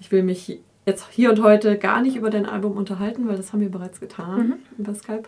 [0.00, 3.52] ich will mich jetzt hier und heute gar nicht über dein Album unterhalten, weil das
[3.52, 4.54] haben wir bereits getan Mhm.
[4.78, 5.24] über Skype,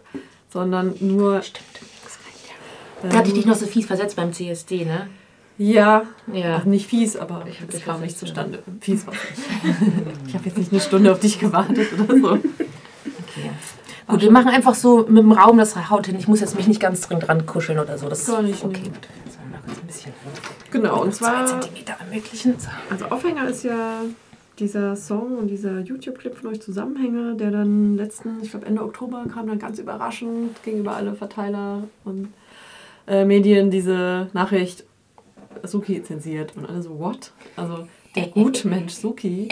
[0.49, 1.43] sondern nur.
[1.43, 1.67] Stimmt.
[3.03, 5.09] Ähm, Da hatte ich dich noch so fies versetzt beim CSD, ne?
[5.59, 6.03] Ja,
[6.33, 6.57] Ja.
[6.57, 8.63] also nicht fies, aber Ich das kam nicht zustande.
[8.81, 9.13] Fies war
[10.27, 12.31] ich habe jetzt nicht eine Stunde auf dich gewartet oder so.
[12.33, 13.51] Okay.
[14.07, 16.17] Gut, wir machen einfach so mit dem Raum das Haut hin.
[16.19, 18.09] Ich muss jetzt mich nicht ganz drin dran kuscheln oder so.
[18.09, 18.91] Das Gar nicht, Okay, nee.
[19.87, 20.13] bisschen.
[20.71, 21.47] Genau, und zwar.
[21.47, 22.55] Zentimeter ermöglichen.
[22.59, 22.69] So.
[22.91, 24.01] Also Aufhänger ist ja
[24.61, 29.25] dieser Song und dieser YouTube-Clip von euch Zusammenhänge, der dann letzten, ich glaube Ende Oktober
[29.33, 32.29] kam dann ganz überraschend gegenüber alle Verteiler und
[33.07, 34.85] äh, Medien diese Nachricht,
[35.65, 37.33] Suki zensiert und alle so, what?
[37.57, 39.49] Also der Gutmensch Suki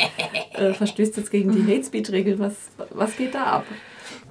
[0.54, 3.64] äh, verstößt jetzt gegen die Hate Speech-Regel, was, was geht da ab?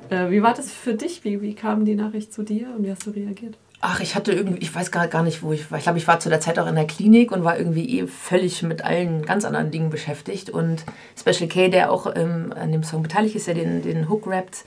[0.09, 1.23] Äh, wie war das für dich?
[1.23, 3.57] Wie, wie kam die Nachricht zu dir und wie hast du reagiert?
[3.80, 5.77] Ach, ich hatte irgendwie, ich weiß gar, nicht, wo ich war.
[5.77, 8.08] Ich glaube, ich war zu der Zeit auch in der Klinik und war irgendwie eh
[8.08, 10.49] völlig mit allen ganz anderen Dingen beschäftigt.
[10.49, 10.84] Und
[11.16, 14.65] Special K, der auch ähm, an dem Song beteiligt ist, der den, den Hook rappt,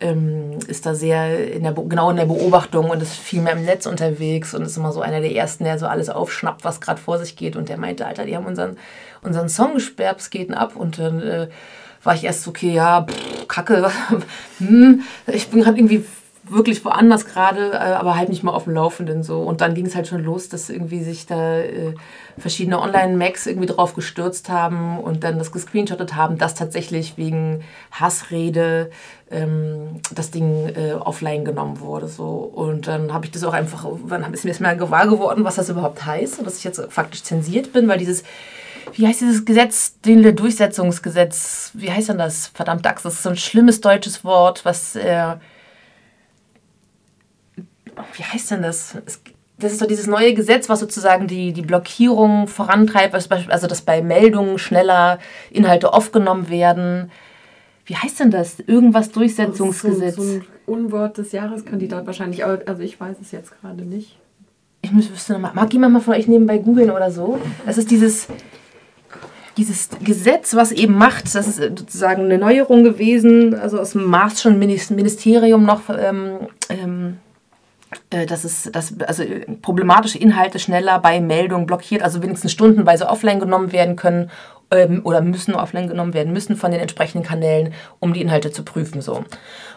[0.00, 3.64] ähm, ist da sehr in der, genau in der Beobachtung und ist viel mehr im
[3.64, 7.00] Netz unterwegs und ist immer so einer der Ersten, der so alles aufschnappt, was gerade
[7.00, 7.56] vor sich geht.
[7.56, 8.76] Und der meinte, Alter, die haben unseren,
[9.22, 10.76] unseren Song gesperrt, es geht ab.
[10.76, 11.48] Und dann äh,
[12.02, 13.90] war ich erst so, okay, ja, pff, kacke,
[14.58, 16.04] hm, ich bin gerade irgendwie
[16.44, 19.42] wirklich woanders gerade, äh, aber halt nicht mal auf dem Laufenden so.
[19.42, 21.94] Und dann ging es halt schon los, dass irgendwie sich da äh,
[22.36, 27.62] verschiedene Online-Macs irgendwie drauf gestürzt haben und dann das gescreenshottet haben, dass tatsächlich wegen
[27.92, 28.90] Hassrede
[29.30, 32.08] ähm, das Ding äh, offline genommen wurde.
[32.08, 32.26] So.
[32.26, 35.54] Und dann habe ich das auch einfach, dann ist mir das mal gewahr geworden, was
[35.56, 38.24] das überhaupt heißt und dass ich jetzt faktisch zensiert bin, weil dieses
[38.94, 42.48] wie heißt dieses Gesetz, den Durchsetzungsgesetz, wie heißt denn das?
[42.48, 45.36] Verdammt, Dax, das ist so ein schlimmes deutsches Wort, was, äh,
[48.14, 48.96] wie heißt denn das?
[49.58, 54.02] Das ist so dieses neue Gesetz, was sozusagen die, die Blockierung vorantreibt, also dass bei
[54.02, 55.18] Meldungen schneller
[55.50, 57.10] Inhalte aufgenommen werden.
[57.84, 58.60] Wie heißt denn das?
[58.60, 60.16] Irgendwas Durchsetzungsgesetz.
[60.16, 64.18] So, so ein Unwort des Jahreskandidat wahrscheinlich, aber also ich weiß es jetzt gerade nicht.
[64.82, 67.38] ich müsste wüsste noch mal, mag jemand mal von euch nebenbei googeln oder so?
[67.66, 68.28] Das ist dieses,
[69.56, 74.58] dieses Gesetz, was eben macht, das ist sozusagen eine Neuerung gewesen, also aus dem Maßschen
[74.58, 77.31] Ministerium noch, ähm, ähm, äh,
[78.10, 83.40] dass es dass, also äh, problematische Inhalte schneller bei Meldungen blockiert, also wenigstens stundenweise offline
[83.40, 84.30] genommen werden können
[84.70, 88.64] ähm, oder müssen offline genommen werden müssen von den entsprechenden Kanälen, um die Inhalte zu
[88.64, 89.00] prüfen.
[89.02, 89.24] So.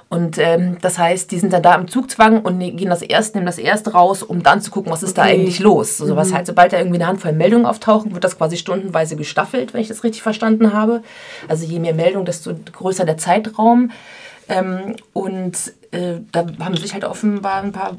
[0.08, 3.34] Und ähm, das heißt, die sind dann da im Zugzwang und ne- gehen das erst,
[3.34, 5.32] nehmen das erst raus, um dann zu gucken, was ist da Okay.
[5.34, 6.00] eigentlich los.
[6.00, 9.74] Also, was halt, sobald da irgendwie eine Handvoll Meldungen auftauchen, wird das quasi stundenweise gestaffelt,
[9.74, 11.02] wenn ich das richtig verstanden habe.
[11.48, 13.92] Also je mehr Meldungen, desto größer der Zeitraum.
[14.48, 15.58] Ähm, und
[15.96, 17.98] äh, da haben sich halt offenbar ein paar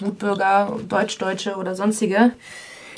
[0.00, 2.30] Wutbürger, Deutsch-Deutsche oder sonstige.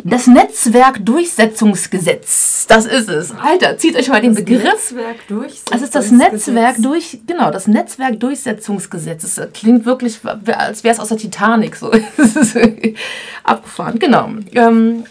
[0.04, 3.32] Das Netzwerkdurchsetzungsgesetz, das ist es.
[3.32, 4.62] Alter, zieht euch mal den Begriff.
[4.62, 5.62] Netzwerk durch.
[5.70, 9.34] Das ist das Netzwerk durch, genau, das Netzwerkdurchsetzungsgesetz.
[9.34, 11.91] Das klingt wirklich, als wäre es aus der Titanic so.
[12.16, 12.54] Das
[13.42, 14.31] abgefahren, genau.
[14.53, 15.04] Ähm,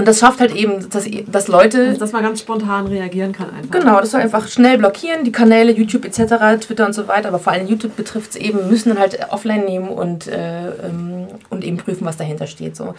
[0.00, 3.78] und das schafft halt eben, dass, dass Leute Dass man ganz spontan reagieren kann einfach.
[3.78, 7.38] Genau, das soll einfach schnell blockieren, die Kanäle, YouTube etc., Twitter und so weiter, aber
[7.38, 11.64] vor allem YouTube betrifft es eben, müssen dann halt offline nehmen und, äh, ähm, und
[11.64, 12.76] eben prüfen, was dahinter steht.
[12.76, 12.94] So.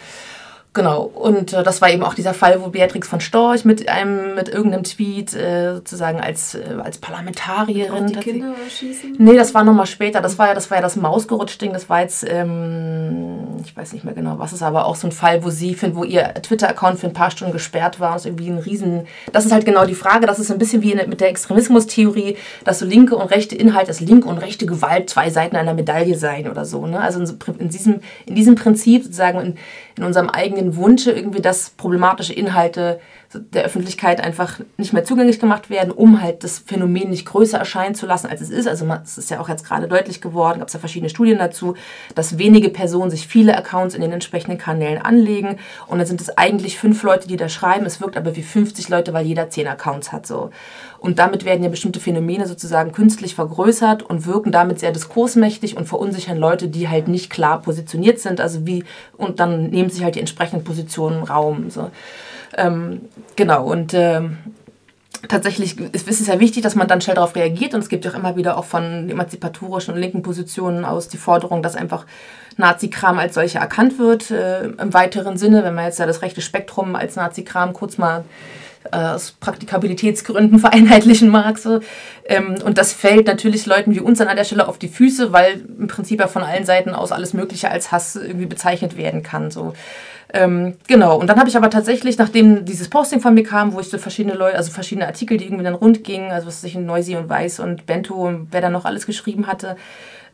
[0.74, 4.34] Genau, und äh, das war eben auch dieser Fall, wo Beatrix von Storch mit einem,
[4.34, 8.04] mit irgendeinem Tweet äh, sozusagen als, äh, als Parlamentarierin.
[8.04, 9.16] Auf die Kinder schießen.
[9.18, 10.22] Nee, das war nochmal später.
[10.22, 11.74] Das war ja das, war ja das Mausgerutscht-Ding.
[11.74, 15.12] Das war jetzt, ähm, ich weiß nicht mehr genau, was ist, aber auch so ein
[15.12, 18.12] Fall, wo sie, find, wo ihr Twitter-Account für ein paar Stunden gesperrt war.
[18.12, 19.06] Und es irgendwie ein Riesen.
[19.30, 20.26] Das ist halt genau die Frage.
[20.26, 23.90] Das ist ein bisschen wie in, mit der Extremismustheorie, dass so linke und rechte Inhalt,
[23.90, 26.86] dass linke und rechte Gewalt zwei Seiten einer Medaille seien oder so.
[26.86, 26.98] Ne?
[26.98, 29.58] Also in, in, diesem, in diesem Prinzip sozusagen in,
[29.96, 33.00] in unserem eigenen Wunsche irgendwie, dass problematische Inhalte
[33.34, 37.94] der Öffentlichkeit einfach nicht mehr zugänglich gemacht werden, um halt das Phänomen nicht größer erscheinen
[37.94, 38.68] zu lassen, als es ist.
[38.68, 41.74] Also es ist ja auch jetzt gerade deutlich geworden, gab es ja verschiedene Studien dazu,
[42.14, 46.36] dass wenige Personen sich viele Accounts in den entsprechenden Kanälen anlegen und dann sind es
[46.36, 47.86] eigentlich fünf Leute, die da schreiben.
[47.86, 50.26] Es wirkt aber wie 50 Leute, weil jeder zehn Accounts hat.
[50.26, 50.50] So.
[51.02, 55.86] Und damit werden ja bestimmte Phänomene sozusagen künstlich vergrößert und wirken damit sehr diskursmächtig und
[55.86, 58.40] verunsichern Leute, die halt nicht klar positioniert sind.
[58.40, 58.84] Also wie,
[59.16, 61.70] und dann nehmen sich halt die entsprechenden Positionen Raum.
[61.70, 61.90] So.
[62.56, 63.00] Ähm,
[63.34, 64.38] genau, und ähm,
[65.28, 67.74] tatsächlich ist, ist es ja wichtig, dass man dann schnell darauf reagiert.
[67.74, 71.16] Und es gibt ja auch immer wieder auch von emanzipatorischen und linken Positionen aus die
[71.16, 72.06] Forderung, dass einfach
[72.58, 76.42] Nazi-Kram als solche erkannt wird, äh, im weiteren Sinne, wenn man jetzt ja das rechte
[76.42, 78.22] Spektrum als Nazi-Kram kurz mal
[78.90, 81.58] aus Praktikabilitätsgründen vereinheitlichen mag.
[81.58, 81.80] So.
[82.24, 85.62] Ähm, und das fällt natürlich Leuten wie uns an der Stelle auf die Füße, weil
[85.78, 89.50] im Prinzip ja von allen Seiten aus alles Mögliche als Hass irgendwie bezeichnet werden kann.
[89.50, 89.74] So.
[90.34, 93.80] Ähm, genau, und dann habe ich aber tatsächlich, nachdem dieses Posting von mir kam, wo
[93.80, 96.74] ich so verschiedene Leute, also verschiedene Artikel, die irgendwie dann rund gingen, also was sich
[96.74, 99.76] in Noisy und Weiß und Bento und wer da noch alles geschrieben hatte,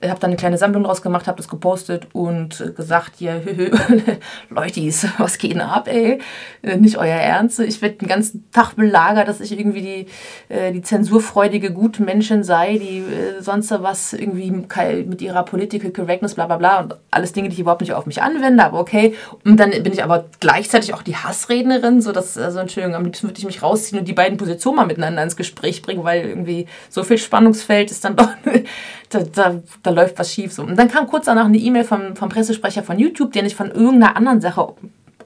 [0.03, 3.43] habe dann eine kleine Sammlung draus gemacht, habe das gepostet und gesagt, hier,
[4.51, 4.81] Leute,
[5.19, 6.21] was geht denn ab, ey?
[6.63, 7.59] Äh, nicht euer Ernst.
[7.59, 10.07] Ich werde den ganzen Tag belagert, dass ich irgendwie die,
[10.55, 16.47] äh, die zensurfreudige Gutmenschin sei, die äh, sonst was irgendwie mit ihrer Political Correctness, bla
[16.47, 19.15] bla bla und alles Dinge, die ich überhaupt nicht auf mich anwende, aber okay.
[19.45, 23.27] Und dann bin ich aber gleichzeitig auch die Hassrednerin, so dass, also Entschuldigung, am liebsten
[23.27, 26.67] würde ich mich rausziehen und die beiden Positionen mal miteinander ins Gespräch bringen, weil irgendwie
[26.89, 28.29] so viel Spannungsfeld ist dann doch,
[29.11, 30.53] da, da, da läuft was schief.
[30.53, 30.63] So.
[30.63, 33.71] Und dann kam kurz danach eine E-Mail vom, vom Pressesprecher von YouTube, den ich von
[33.71, 34.75] irgendeiner anderen Sache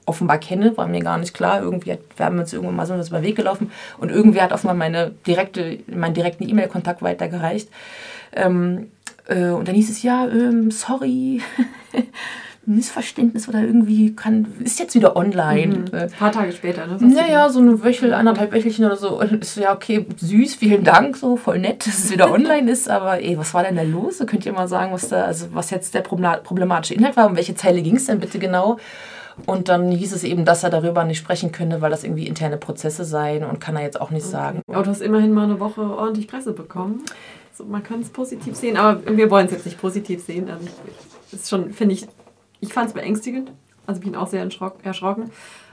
[0.04, 1.62] offenbar kenne, war mir gar nicht klar.
[1.62, 4.52] Irgendwie hat, wir haben uns irgendwann mal so über den Weg gelaufen und irgendwer hat
[4.52, 7.68] offenbar meine direkte, meinen direkten E-Mail-Kontakt weitergereicht.
[8.32, 8.90] Ähm,
[9.26, 11.40] äh, und dann hieß es, ja, ähm, sorry,
[12.64, 15.78] Missverständnis oder irgendwie kann, ist jetzt wieder online.
[15.78, 15.84] Mhm.
[15.92, 16.96] Ein paar Tage später, ne?
[17.00, 19.20] Naja, so eine Wöchel, anderthalb Wöchelchen oder so.
[19.20, 22.70] Und ist so, ja, okay, süß, vielen Dank, so voll nett, dass es wieder online
[22.70, 22.88] ist.
[22.88, 24.18] Aber ey, was war denn da los?
[24.18, 27.26] So könnt ihr mal sagen, was da, also was jetzt der problematische Inhalt war?
[27.26, 28.78] Um welche Zeile ging es denn bitte genau?
[29.46, 32.58] Und dann hieß es eben, dass er darüber nicht sprechen könne, weil das irgendwie interne
[32.58, 34.32] Prozesse seien und kann er jetzt auch nicht okay.
[34.32, 34.62] sagen.
[34.68, 37.02] Aber du hast immerhin mal eine Woche ordentlich Presse bekommen.
[37.52, 40.48] So, man kann es positiv sehen, aber wir wollen es jetzt nicht positiv sehen.
[40.48, 40.66] Also,
[41.32, 42.06] ist schon, finde ich,
[42.62, 43.52] ich fand es beängstigend.
[43.86, 45.30] Also bin auch sehr erschrocken.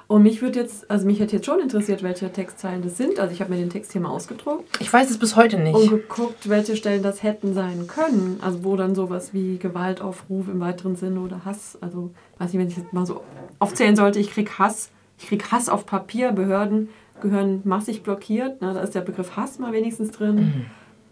[0.07, 3.19] Und mich würde jetzt, also mich hätte jetzt schon interessiert, welche Textzeilen das sind.
[3.19, 4.65] Also ich habe mir den Text hier mal ausgedruckt.
[4.81, 5.75] Ich weiß es bis heute nicht.
[5.75, 8.39] Und geguckt, welche Stellen das hätten sein können.
[8.41, 11.77] Also wo dann sowas wie Gewaltaufruf im weiteren Sinne oder Hass.
[11.79, 12.09] Also
[12.39, 13.21] weiß nicht, wenn ich jetzt mal so
[13.59, 14.89] aufzählen sollte, ich krieg Hass.
[15.19, 16.31] Ich krieg Hass auf Papier.
[16.31, 16.89] Behörden
[17.21, 18.57] gehören massig blockiert.
[18.61, 20.35] Na, da ist der Begriff Hass mal wenigstens drin.
[20.35, 20.65] Mhm.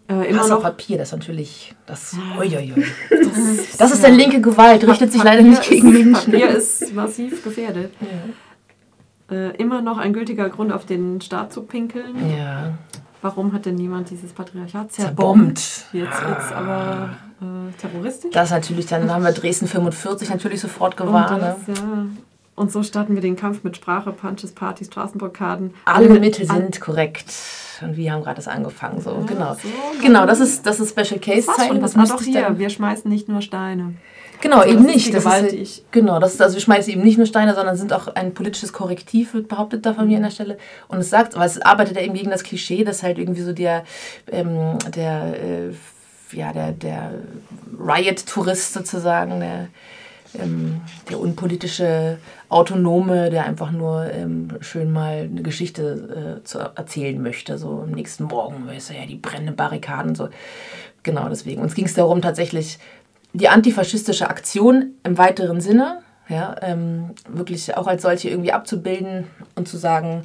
[0.08, 2.16] Äh, immer Hass noch Papier, das ist natürlich das.
[2.38, 2.84] Uiuiui.
[3.10, 4.08] Das, das ist ja.
[4.08, 6.32] linke Gewalt, richtet sich leider nicht gegen Menschen.
[6.32, 7.92] Papier ist massiv gefährdet.
[8.00, 9.36] Ja.
[9.36, 12.16] Äh, immer noch ein gültiger Grund, auf den Staat zu pinkeln.
[12.36, 12.72] Ja.
[13.20, 15.58] Warum hat denn niemand dieses Patriarchat zerbombt?
[15.58, 15.86] zerbombt.
[15.92, 18.30] Jetzt wird es aber äh, terroristisch.
[18.32, 21.42] Das natürlich, dann haben wir Dresden 45 natürlich sofort gewarnt.
[21.42, 22.06] Das, ja.
[22.58, 25.74] Und so starten wir den Kampf mit Sprache, Punches, Partys, Straßenblockaden.
[25.84, 27.32] Alle Mittel sind korrekt
[27.80, 29.00] und wir haben gerade das angefangen.
[29.00, 29.54] So, ja, genau.
[29.54, 29.68] So,
[30.02, 31.80] genau, das ist, das ist Special Case Zeichen.
[31.80, 32.58] Das war doch hier.
[32.58, 33.94] Wir schmeißen nicht nur Steine.
[34.40, 35.14] Genau, also, eben das nicht.
[35.14, 38.08] Das ist, genau, das ist, also wir schmeißen eben nicht nur Steine, sondern sind auch
[38.08, 40.58] ein politisches Korrektiv, wird behauptet da von mir an der Stelle.
[40.88, 43.52] Und es sagt, aber es arbeitet ja eben gegen das Klischee, dass halt irgendwie so
[43.52, 43.84] der,
[44.32, 47.12] ähm, der, äh, ja, der, der
[47.78, 49.68] Riot-Tourist sozusagen, der
[50.34, 57.20] ähm, der unpolitische Autonome, der einfach nur ähm, schön mal eine Geschichte äh, zu erzählen
[57.22, 57.58] möchte.
[57.58, 60.14] So am nächsten Morgen, weißt du, ja, die brennenden Barrikaden.
[60.14, 60.28] So.
[61.02, 61.60] Genau deswegen.
[61.60, 62.78] Uns ging es darum, tatsächlich
[63.32, 69.24] die antifaschistische Aktion im weiteren Sinne, ja, ähm, wirklich auch als solche irgendwie abzubilden
[69.54, 70.22] und zu sagen,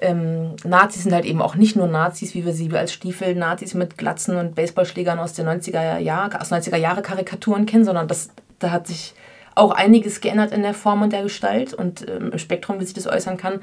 [0.00, 3.98] ähm, Nazis sind halt eben auch nicht nur Nazis, wie wir sie als Stiefel-Nazis mit
[3.98, 8.70] Glatzen und Baseballschlägern aus den 90er Jahre, aus 90er Jahre Karikaturen kennen, sondern das, da
[8.70, 9.14] hat sich
[9.54, 12.94] auch einiges geändert in der Form und der Gestalt und ähm, im Spektrum, wie sich
[12.94, 13.60] das äußern kann.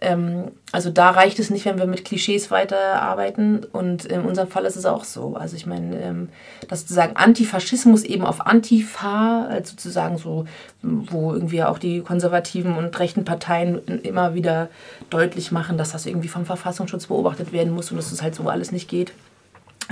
[0.00, 4.64] Ähm, also da reicht es nicht, wenn wir mit Klischees weiterarbeiten und in unserem Fall
[4.64, 5.34] ist es auch so.
[5.34, 6.28] Also ich meine, ähm,
[6.68, 10.44] dass sozusagen Antifaschismus eben auf Antifa, also sozusagen so,
[10.82, 14.68] wo irgendwie auch die konservativen und rechten Parteien immer wieder
[15.10, 18.48] deutlich machen, dass das irgendwie vom Verfassungsschutz beobachtet werden muss und dass es halt so
[18.48, 19.12] alles nicht geht.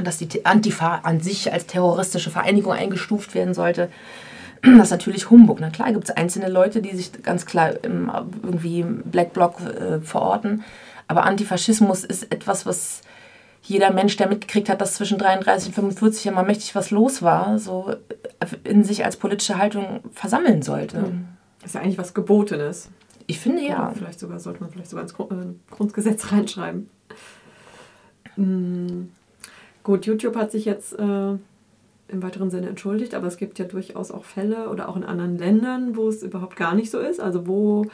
[0.03, 3.89] Dass die Antifa an sich als terroristische Vereinigung eingestuft werden sollte.
[4.79, 5.61] Das ist natürlich Humbug.
[5.61, 8.11] Na klar gibt es einzelne Leute, die sich ganz klar im,
[8.43, 10.65] irgendwie im Black Bloc äh, verorten.
[11.09, 13.03] Aber Antifaschismus ist etwas, was
[13.63, 17.23] jeder Mensch, der mitgekriegt hat, dass zwischen 33 und 45 ja mal mächtig was los
[17.23, 17.95] war, so
[18.65, 21.13] in sich als politische Haltung versammeln sollte.
[21.61, 22.91] Das ist ja eigentlich was Gebotenes.
[23.27, 23.87] Ich finde ja.
[23.87, 26.89] Oder vielleicht sogar sollte man vielleicht sogar ins äh, Grundgesetz reinschreiben.
[28.37, 29.11] Mhm.
[29.83, 31.37] Gut, YouTube hat sich jetzt äh,
[32.09, 35.39] im weiteren Sinne entschuldigt, aber es gibt ja durchaus auch Fälle oder auch in anderen
[35.39, 37.21] Ländern, wo es überhaupt gar nicht so ist.
[37.21, 37.87] Also wo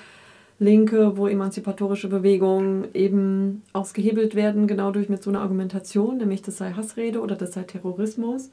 [0.59, 6.59] linke, wo emanzipatorische Bewegungen eben ausgehebelt werden, genau durch mit so einer Argumentation, nämlich das
[6.59, 8.51] sei Hassrede oder das sei Terrorismus.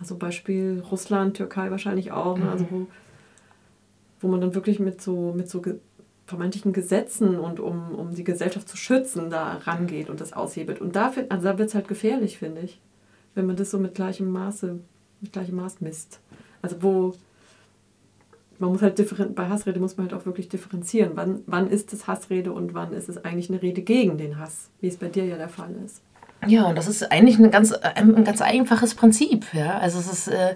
[0.00, 2.48] Also Beispiel Russland, Türkei wahrscheinlich auch, mhm.
[2.48, 2.86] also wo,
[4.20, 5.62] wo man dann wirklich mit so, mit so
[6.26, 10.80] vermeintlichen Gesetzen und um, um die Gesellschaft zu schützen, da rangeht und das aushebelt.
[10.80, 12.80] Und da, also da wird es halt gefährlich, finde ich,
[13.34, 14.78] wenn man das so mit gleichem Maße
[15.22, 16.20] mit gleichem Maß misst.
[16.60, 17.14] Also wo
[18.58, 21.12] man muss halt bei Hassrede muss man halt auch wirklich differenzieren.
[21.14, 24.68] Wann, wann ist es Hassrede und wann ist es eigentlich eine Rede gegen den Hass,
[24.80, 26.00] wie es bei dir ja der Fall ist.
[26.46, 29.46] Ja, und das ist eigentlich ein ganz, ein ganz einfaches Prinzip.
[29.52, 29.78] Ja?
[29.78, 30.54] Also es ist, äh,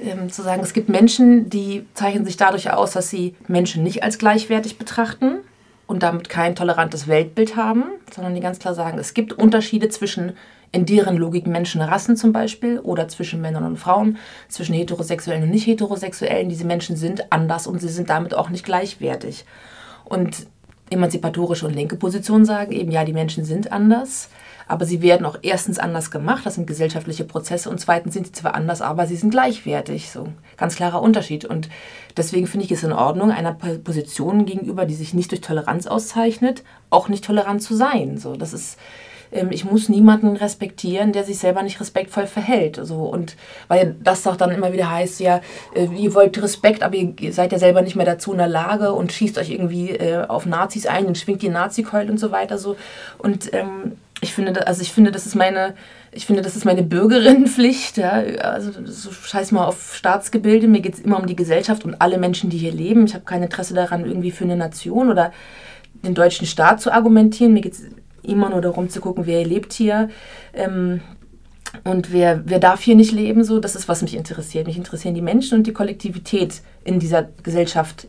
[0.00, 4.02] ähm, zu sagen, es gibt Menschen, die zeichnen sich dadurch aus, dass sie Menschen nicht
[4.02, 5.38] als gleichwertig betrachten
[5.86, 7.84] und damit kein tolerantes Weltbild haben,
[8.14, 10.32] sondern die ganz klar sagen, es gibt Unterschiede zwischen
[10.72, 15.50] in deren Logik Menschen, Rassen zum Beispiel oder zwischen Männern und Frauen, zwischen Heterosexuellen und
[15.50, 16.48] Nicht-Heterosexuellen.
[16.48, 19.44] Diese Menschen sind anders und sie sind damit auch nicht gleichwertig.
[20.04, 20.46] Und
[20.90, 24.30] emanzipatorische und linke Positionen sagen eben, ja, die Menschen sind anders,
[24.66, 28.32] aber sie werden auch erstens anders gemacht, das sind gesellschaftliche Prozesse, und zweitens sind sie
[28.32, 30.10] zwar anders, aber sie sind gleichwertig.
[30.10, 31.44] So ganz klarer Unterschied.
[31.44, 31.68] Und
[32.16, 36.64] deswegen finde ich es in Ordnung, einer Position gegenüber, die sich nicht durch Toleranz auszeichnet,
[36.90, 38.18] auch nicht tolerant zu sein.
[38.18, 38.78] So, das ist
[39.30, 42.80] ich muss niemanden respektieren, der sich selber nicht respektvoll verhält.
[42.82, 43.36] So, und
[43.68, 45.40] weil das doch dann immer wieder heißt, ja,
[45.74, 48.92] äh, ihr wollt Respekt, aber ihr seid ja selber nicht mehr dazu in der Lage
[48.92, 52.58] und schießt euch irgendwie äh, auf Nazis ein und schwingt die Nazi-Keul und so weiter.
[52.58, 52.76] So.
[53.18, 55.74] Und ähm, ich finde, also ich finde, das ist meine,
[56.10, 57.98] ich finde, das ist meine Bürgerinnenpflicht.
[57.98, 58.22] Ja?
[58.42, 60.68] Also so scheiß mal auf Staatsgebilde.
[60.68, 63.04] Mir geht es immer um die Gesellschaft und alle Menschen, die hier leben.
[63.06, 65.32] Ich habe kein Interesse daran, irgendwie für eine Nation oder
[66.02, 67.52] den deutschen Staat zu argumentieren.
[67.52, 67.82] Mir geht es
[68.28, 70.10] immer nur darum zu gucken, wer lebt hier.
[70.54, 71.00] Ähm,
[71.84, 74.66] und wer, wer darf hier nicht leben, so, das ist, was mich interessiert.
[74.66, 78.06] Mich interessieren die Menschen und die Kollektivität in dieser Gesellschaft,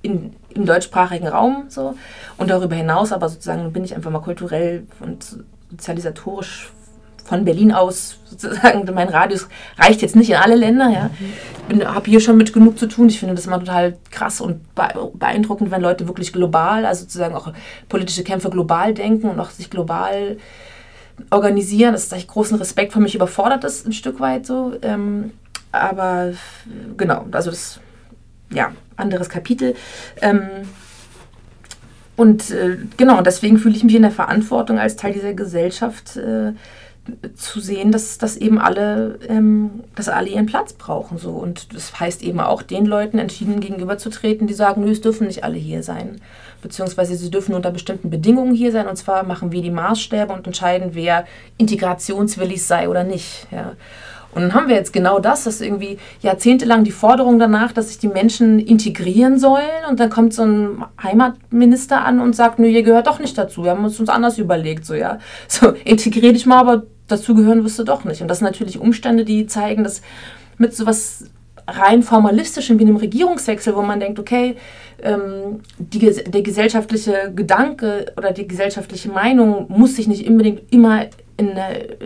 [0.00, 1.64] in, im deutschsprachigen Raum.
[1.68, 1.94] So.
[2.38, 6.70] Und darüber hinaus, aber sozusagen bin ich einfach mal kulturell und sozialisatorisch
[7.24, 9.48] von Berlin aus sozusagen, mein Radius
[9.78, 10.90] reicht jetzt nicht in alle Länder.
[10.90, 11.10] Ja.
[11.68, 13.08] Ich habe hier schon mit genug zu tun.
[13.08, 17.52] Ich finde das immer total krass und beeindruckend, wenn Leute wirklich global, also sozusagen auch
[17.88, 20.36] politische Kämpfe global denken und auch sich global
[21.30, 21.92] organisieren.
[21.92, 24.72] Das ist ich großen Respekt von mich überfordert ist ein Stück weit so.
[24.82, 25.32] Ähm,
[25.70, 26.32] aber
[26.96, 27.80] genau, also das,
[28.50, 29.74] ja, anderes Kapitel.
[30.20, 30.42] Ähm,
[32.16, 36.16] und äh, genau, deswegen fühle ich mich in der Verantwortung als Teil dieser Gesellschaft.
[36.16, 36.52] Äh,
[37.34, 41.18] zu sehen, dass, dass eben alle, ähm, dass alle ihren Platz brauchen.
[41.18, 41.30] So.
[41.30, 45.42] Und das heißt eben auch den Leuten entschieden gegenüberzutreten, die sagen, nö, es dürfen nicht
[45.42, 46.20] alle hier sein.
[46.62, 48.86] Beziehungsweise sie dürfen unter bestimmten Bedingungen hier sein.
[48.86, 51.26] Und zwar machen wir die Maßstäbe und entscheiden, wer
[51.58, 53.48] integrationswillig sei oder nicht.
[53.50, 53.72] Ja.
[54.34, 57.98] Und dann haben wir jetzt genau das, dass irgendwie jahrzehntelang die Forderung danach, dass sich
[57.98, 59.84] die Menschen integrieren sollen.
[59.88, 63.64] Und dann kommt so ein Heimatminister an und sagt, nö, ihr gehört doch nicht dazu.
[63.64, 65.18] Wir haben uns uns anders überlegt, so ja.
[65.48, 68.22] So, integrier dich mal, aber dazugehören wirst du doch nicht.
[68.22, 70.00] Und das sind natürlich Umstände, die zeigen, dass
[70.56, 71.26] mit so was
[71.68, 74.56] rein formalistischem wie einem Regierungswechsel, wo man denkt, okay,
[75.02, 81.52] ähm, die, der gesellschaftliche Gedanke oder die gesellschaftliche Meinung muss sich nicht unbedingt immer in,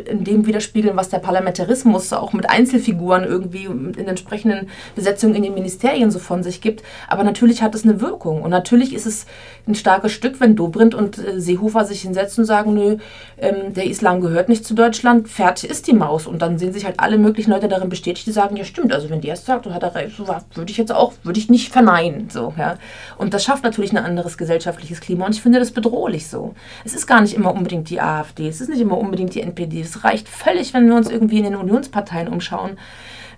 [0.08, 5.54] in, dem widerspiegeln, was der Parlamentarismus auch mit Einzelfiguren irgendwie in entsprechenden Besetzungen in den
[5.54, 6.82] Ministerien so von sich gibt.
[7.08, 8.42] Aber natürlich hat es eine Wirkung.
[8.42, 9.26] Und natürlich ist es
[9.66, 12.96] ein starkes Stück, wenn Dobrindt und äh, Seehofer sich hinsetzen und sagen, nö,
[13.38, 16.26] ähm, der Islam gehört nicht zu Deutschland, fertig ist die Maus.
[16.26, 19.10] Und dann sehen sich halt alle möglichen Leute darin bestätigt, die sagen, ja stimmt, also
[19.10, 21.50] wenn der es sagt, so hat er recht, so würde ich jetzt auch, würde ich
[21.50, 22.30] nicht verneinen.
[22.30, 22.78] So, ja.
[23.18, 25.26] Und das schafft natürlich ein anderes gesellschaftliches Klima.
[25.26, 26.54] Und ich finde das bedrohlich so.
[26.84, 29.80] Es ist gar nicht immer unbedingt die AfD, es ist nicht immer unbedingt die NPD.
[29.80, 32.78] Es reicht völlig, wenn wir uns irgendwie in den Unionsparteien umschauen.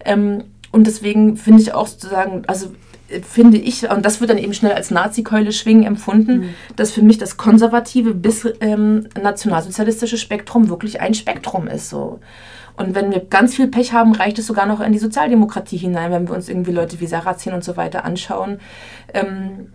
[0.05, 2.73] Ähm, und deswegen finde ich auch sozusagen, also
[3.23, 6.49] finde ich, und das wird dann eben schnell als Nazi-Keule schwingen empfunden, mhm.
[6.77, 11.89] dass für mich das konservative bis ähm, nationalsozialistische Spektrum wirklich ein Spektrum ist.
[11.89, 12.21] So.
[12.77, 16.13] Und wenn wir ganz viel Pech haben, reicht es sogar noch in die Sozialdemokratie hinein,
[16.13, 18.61] wenn wir uns irgendwie Leute wie Sarrazin und so weiter anschauen.
[19.15, 19.73] Ähm,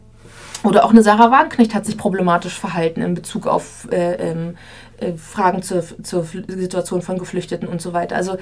[0.63, 4.82] oder auch eine Sarah Wagenknecht hat sich problematisch verhalten in Bezug auf äh, ähm, äh,
[5.17, 8.15] Fragen zur, zur Situation von Geflüchteten und so weiter.
[8.15, 8.37] Also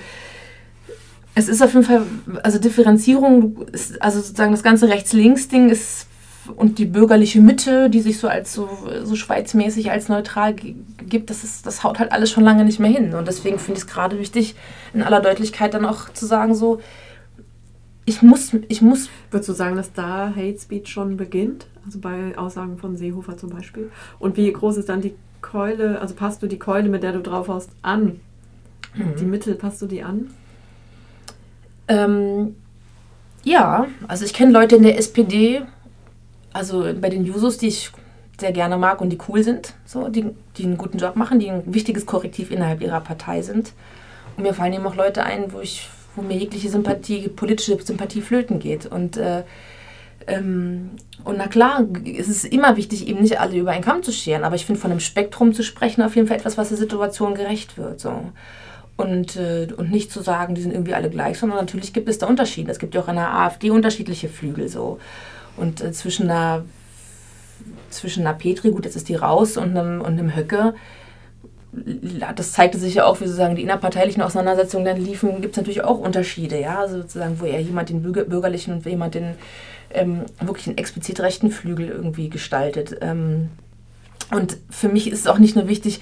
[1.34, 2.04] es ist auf jeden Fall,
[2.44, 6.08] also Differenzierung, ist, also sozusagen das ganze Rechts-Links-Ding ist
[6.56, 8.70] und die bürgerliche Mitte, die sich so als so,
[9.04, 12.92] so schweizmäßig als neutral gibt, das, ist, das haut halt alles schon lange nicht mehr
[12.92, 13.14] hin.
[13.14, 14.56] Und deswegen finde ich es gerade wichtig,
[14.94, 16.82] in aller Deutlichkeit dann auch zu sagen, so,
[18.06, 19.10] ich muss, ich muss.
[19.30, 21.68] Würdest du sagen, dass da Hate Speech schon beginnt?
[21.86, 23.92] Also bei Aussagen von Seehofer zum Beispiel?
[24.20, 27.22] Und wie groß ist dann die Keule, also passt du die Keule, mit der du
[27.22, 28.20] drauf hast, an?
[28.94, 29.16] Mhm.
[29.20, 30.30] Die Mittel, passt du die an?
[31.88, 32.56] Ähm,
[33.44, 35.62] ja, also ich kenne Leute in der SPD,
[36.54, 37.92] also bei den Jusos, die ich
[38.40, 40.26] sehr gerne mag und die cool sind, so, die,
[40.58, 43.74] die einen guten Job machen, die ein wichtiges Korrektiv innerhalb ihrer Partei sind.
[44.36, 48.22] Und mir fallen eben auch Leute ein, wo ich, wo mir jegliche Sympathie, politische Sympathie
[48.22, 48.86] flöten geht.
[48.86, 49.44] Und, äh,
[50.28, 50.92] ähm,
[51.24, 54.44] und na klar, es ist immer wichtig, eben nicht alle über einen Kamm zu scheren,
[54.44, 57.36] aber ich finde von einem Spektrum zu sprechen auf jeden Fall etwas, was der Situation
[57.36, 58.00] gerecht wird.
[58.00, 58.32] So
[58.98, 62.18] und, äh, und nicht zu sagen, die sind irgendwie alle gleich, sondern natürlich gibt es
[62.18, 62.72] da Unterschiede.
[62.72, 65.00] Es gibt ja auch in der AfD unterschiedliche Flügel so.
[65.58, 66.64] Und äh, zwischen einer
[67.90, 70.74] zwischen einer Petri, gut, jetzt ist die raus, und einem, und einem Höcke
[72.36, 75.84] das zeigte sich ja auch, wie sozusagen die innerparteilichen Auseinandersetzungen dann liefen, gibt es natürlich
[75.84, 79.36] auch Unterschiede, ja, also sozusagen, wo er jemand den bürgerlichen und jemand den
[79.94, 82.98] ähm, wirklich einen explizit rechten Flügel irgendwie gestaltet.
[83.02, 83.50] Ähm,
[84.32, 86.02] und für mich ist es auch nicht nur wichtig,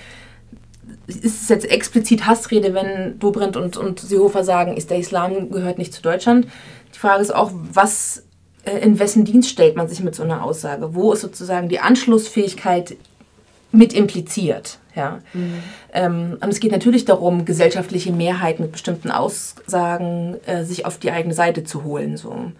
[1.08, 5.78] ist es jetzt explizit Hassrede, wenn Dobrindt und, und Seehofer sagen, ist der Islam gehört
[5.78, 6.48] nicht zu Deutschland.
[6.94, 8.24] Die Frage ist auch, was,
[8.64, 10.94] äh, in wessen Dienst stellt man sich mit so einer Aussage?
[10.94, 12.96] Wo ist sozusagen die Anschlussfähigkeit
[13.72, 14.80] mit impliziert?
[14.96, 15.20] Ja.
[15.34, 15.54] Mhm.
[15.94, 21.12] Ähm, und es geht natürlich darum, gesellschaftliche Mehrheiten mit bestimmten Aussagen äh, sich auf die
[21.12, 22.18] eigene Seite zu holen.
[22.18, 22.52] So.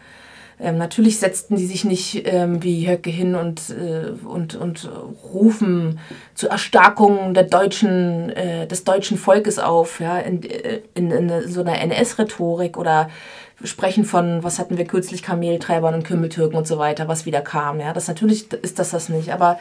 [0.62, 4.90] Ähm, natürlich setzten die sich nicht ähm, wie Höcke hin und, äh, und, und
[5.34, 6.00] rufen
[6.36, 11.62] zur Erstarkung der deutschen, äh, des deutschen Volkes auf, ja, in, äh, in, in so
[11.62, 13.10] einer NS-Rhetorik oder
[13.64, 17.80] sprechen von, was hatten wir kürzlich, Kameltreibern und Kümmeltürken und so weiter, was wieder kam.
[17.80, 17.94] Ja.
[17.94, 19.60] Das natürlich ist das das nicht, aber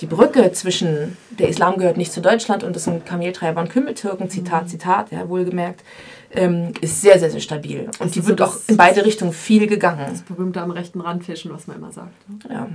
[0.00, 4.30] die Brücke zwischen der Islam gehört nicht zu Deutschland und das sind Kameltreiber und Kümmeltürken,
[4.30, 4.68] Zitat.
[4.68, 5.82] Zitat, ja, wohlgemerkt,
[6.30, 7.90] ähm, ist sehr, sehr, sehr stabil.
[7.98, 10.06] Und die wird so auch in beide Richtungen viel gegangen.
[10.08, 12.28] Das berühmte am rechten Rand fischen, was man immer sagt.
[12.28, 12.38] Ne?
[12.50, 12.68] Ja.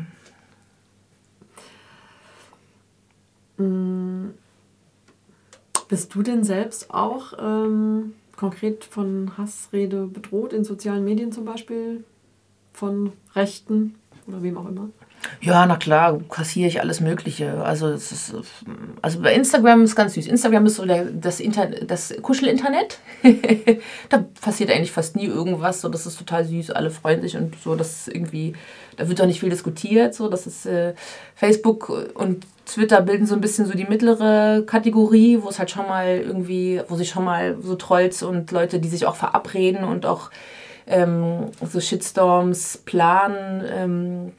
[3.57, 4.33] Mhm.
[5.87, 12.03] Bist du denn selbst auch ähm, konkret von Hassrede bedroht, in sozialen Medien zum Beispiel?
[12.71, 13.95] Von Rechten
[14.25, 14.89] oder wem auch immer?
[15.41, 17.63] Ja, na klar, kassiere ich alles Mögliche.
[17.63, 18.35] Also, es ist,
[19.01, 20.27] also bei Instagram ist ganz süß.
[20.27, 22.99] Instagram ist so der, das, Inter das Kuschel-Internet.
[24.09, 25.81] da passiert eigentlich fast nie irgendwas.
[25.81, 27.75] So, das ist total süß, alle freuen sich und so.
[27.75, 28.53] Das irgendwie,
[28.97, 30.15] da wird doch nicht viel diskutiert.
[30.15, 30.93] So, das ist äh,
[31.35, 35.87] Facebook und Twitter bilden so ein bisschen so die mittlere Kategorie, wo es halt schon
[35.87, 40.05] mal irgendwie, wo sich schon mal so Trolls und Leute, die sich auch verabreden und
[40.05, 40.29] auch
[40.87, 44.31] ähm, so Shitstorms planen, ähm,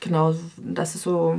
[0.00, 1.38] genau, das ist so,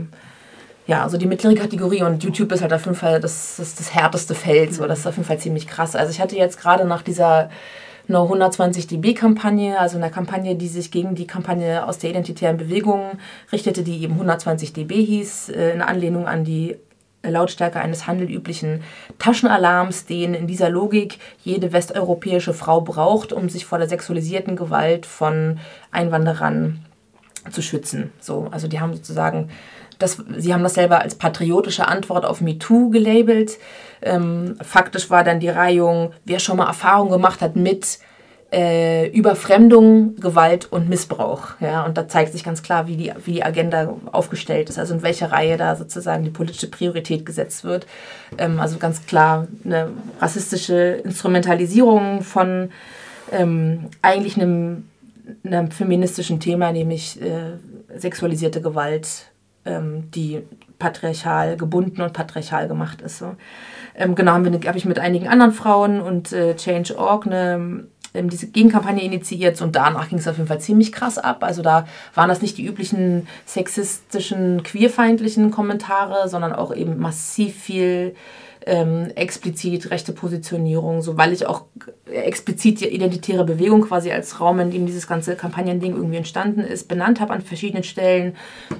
[0.87, 3.93] ja, also die mittlere Kategorie und YouTube ist halt auf jeden Fall das, das, das
[3.93, 5.95] härteste Feld, so, das ist auf jeden Fall ziemlich krass.
[5.95, 7.49] Also ich hatte jetzt gerade nach dieser
[8.07, 13.17] No 120 dB-Kampagne, also einer Kampagne, die sich gegen die Kampagne aus der identitären Bewegung
[13.51, 16.75] richtete, die eben 120 dB hieß, äh, in Anlehnung an die
[17.23, 18.83] Lautstärke eines handelüblichen
[19.17, 25.07] Taschenalarms, den in dieser Logik jede westeuropäische Frau braucht, um sich vor der sexualisierten Gewalt
[25.07, 25.59] von
[25.91, 26.84] Einwanderern
[27.51, 28.11] zu schützen.
[28.19, 29.49] So, also die haben sozusagen,
[29.99, 33.57] das, sie haben das selber als patriotische Antwort auf MeToo gelabelt.
[34.01, 37.99] Ähm, faktisch war dann die Reihung, wer schon mal Erfahrung gemacht hat mit
[38.51, 41.49] äh, Überfremdung, Gewalt und Missbrauch.
[41.59, 44.93] Ja, und da zeigt sich ganz klar, wie die, wie die Agenda aufgestellt ist, also
[44.93, 47.85] in welcher Reihe da sozusagen die politische Priorität gesetzt wird.
[48.37, 49.89] Ähm, also ganz klar eine
[50.21, 52.69] rassistische Instrumentalisierung von
[53.31, 54.87] ähm, eigentlich einem
[55.43, 57.57] einem feministischen Thema, nämlich äh,
[57.97, 59.31] sexualisierte Gewalt,
[59.65, 60.41] ähm, die
[60.79, 63.17] patriarchal gebunden und patriarchal gemacht ist.
[63.17, 63.35] So.
[63.95, 67.85] Ähm, genau, habe hab ich mit einigen anderen Frauen und äh, Change.org eine
[68.15, 71.43] ähm, diese Gegenkampagne initiiert und danach ging es auf jeden Fall ziemlich krass ab.
[71.43, 78.15] Also da waren das nicht die üblichen sexistischen, queerfeindlichen Kommentare, sondern auch eben massiv viel
[78.65, 81.65] ähm, explizit rechte Positionierung, so weil ich auch
[82.11, 86.87] explizit die identitäre Bewegung quasi als Raum, in dem dieses ganze Kampagnending irgendwie entstanden ist,
[86.87, 88.35] benannt habe an verschiedenen Stellen.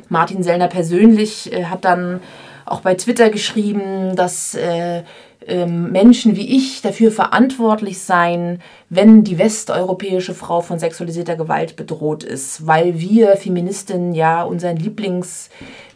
[0.10, 2.22] Martin Sellner persönlich äh, hat dann
[2.66, 5.04] auch bei Twitter geschrieben, dass äh,
[5.48, 12.24] ähm, Menschen wie ich dafür verantwortlich seien, wenn die westeuropäische Frau von sexualisierter Gewalt bedroht
[12.24, 15.50] ist, weil wir Feministinnen ja unseren Lieblings,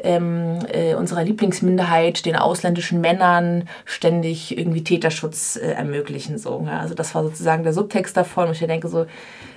[0.03, 6.37] ähm, äh, unserer Lieblingsminderheit, den ausländischen Männern, ständig irgendwie Täterschutz äh, ermöglichen.
[6.37, 6.79] So, ja?
[6.79, 8.47] Also das war sozusagen der Subtext davon.
[8.47, 9.07] Und ich denke so,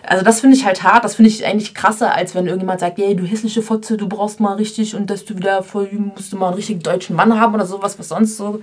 [0.03, 2.99] also das finde ich halt hart, das finde ich eigentlich krasser, als wenn irgendjemand sagt,
[2.99, 6.37] hey, du hässliche Fotze, du brauchst mal richtig und dass du wieder voll musst du
[6.37, 8.61] mal einen richtigen deutschen Mann haben oder sowas, was sonst so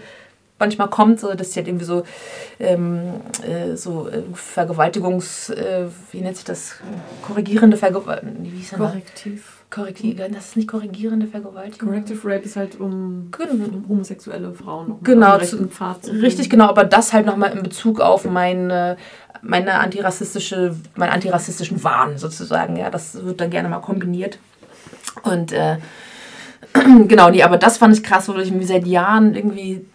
[0.60, 2.04] manchmal kommt, so, dass sie halt irgendwie so,
[2.60, 6.76] ähm, äh, so äh, Vergewaltigungs, äh, wie nennt sich das,
[7.26, 8.44] korrigierende Vergewaltigung,
[8.78, 9.60] Korrektiv.
[9.70, 11.90] Korrektiv, das ist nicht korrigierende Vergewaltigung.
[11.90, 14.94] Corrective Rape ist halt um, um homosexuelle Frauen.
[14.94, 18.98] Um genau, zu, zu richtig genau, aber das halt nochmal in Bezug auf meine,
[19.44, 24.40] meine antirassistische, meinen antirassistischen Wahn sozusagen, ja, das wird dann gerne mal kombiniert.
[25.22, 25.78] Und äh,
[27.08, 29.86] genau, nee, aber das fand ich krass, wo ich mir seit Jahren irgendwie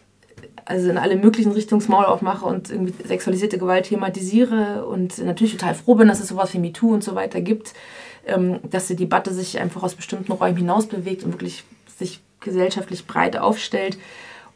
[0.67, 5.75] also in alle möglichen Richtungen Maul aufmache und irgendwie sexualisierte Gewalt thematisiere und natürlich total
[5.75, 7.75] froh bin, dass es sowas wie MeToo und so weiter gibt,
[8.27, 11.65] ähm, dass die Debatte sich einfach aus bestimmten Räumen hinaus bewegt und wirklich
[11.99, 13.99] sich gesellschaftlich breit aufstellt.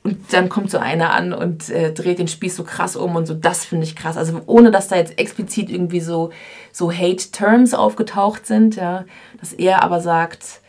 [0.04, 3.26] Und dann kommt so einer an und äh, dreht den Spieß so krass um und
[3.26, 4.16] so, das finde ich krass.
[4.16, 6.30] Also ohne, dass da jetzt explizit irgendwie so,
[6.72, 9.04] so Hate-Terms aufgetaucht sind, ja,
[9.40, 10.60] dass er aber sagt,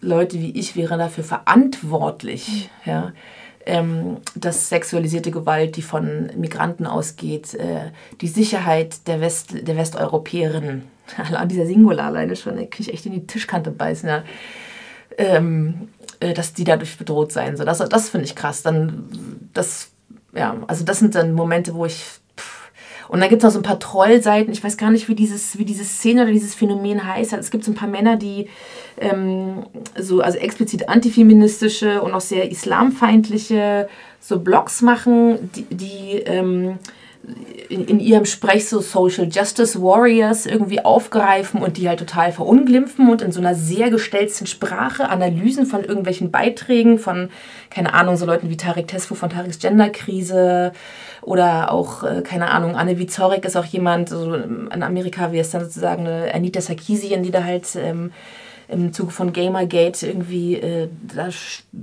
[0.00, 3.12] Leute wie ich wären dafür verantwortlich, ja
[3.68, 10.84] ähm, dass sexualisierte Gewalt, die von Migranten ausgeht, äh, die Sicherheit der, West, der Westeuropäerinnen,
[11.34, 14.24] an dieser Singular alleine schon, da kriege ich echt in die Tischkante beißen, ja.
[15.18, 15.88] ähm,
[16.20, 17.58] äh, dass die dadurch bedroht sein.
[17.58, 18.62] So, das das finde ich krass.
[18.62, 19.90] Dann, das,
[20.34, 22.04] ja, also das sind dann Momente, wo ich
[23.08, 24.52] und dann gibt es noch so ein paar Trollseiten.
[24.52, 27.32] Ich weiß gar nicht, wie, dieses, wie diese Szene oder dieses Phänomen heißt.
[27.32, 28.48] Es gibt so ein paar Männer, die
[28.98, 29.64] ähm,
[29.98, 33.88] so also explizit antifeministische und auch sehr islamfeindliche
[34.20, 36.78] so Blogs machen, die, die ähm,
[37.68, 43.10] in, in, ihrem Sprech so Social Justice Warriors irgendwie aufgreifen und die halt total verunglimpfen
[43.10, 47.28] und in so einer sehr gestellten Sprache Analysen von irgendwelchen Beiträgen von,
[47.70, 50.72] keine Ahnung, so Leuten wie Tarek Tesfu von Tareks Genderkrise
[51.20, 55.50] oder auch, äh, keine Ahnung, Anne Wiezorek ist auch jemand, so in Amerika wie es
[55.50, 58.12] dann sozusagen eine Anita Sarkeesian, die da halt ähm,
[58.68, 61.28] im Zuge von Gamergate irgendwie äh, da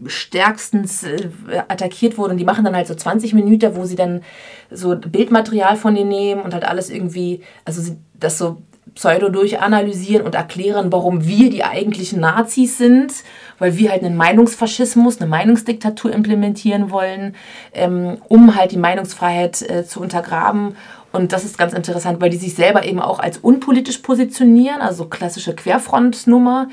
[0.06, 1.30] stärkstens äh,
[1.67, 2.32] attackiert wurde.
[2.32, 4.21] Und die machen dann halt so 20 Minuten, wo sie dann
[4.69, 8.58] so Bildmaterial von ihr nehmen und halt alles irgendwie, also sie, das so
[8.93, 13.12] pseudo durchanalysieren und erklären, warum wir die eigentlichen Nazis sind,
[13.60, 17.36] weil wir halt einen Meinungsfaschismus, eine Meinungsdiktatur implementieren wollen,
[17.74, 20.78] ähm, um halt die Meinungsfreiheit äh, zu untergraben
[21.15, 25.06] und das ist ganz interessant, weil die sich selber eben auch als unpolitisch positionieren, also
[25.06, 26.67] klassische Querfrontnummer.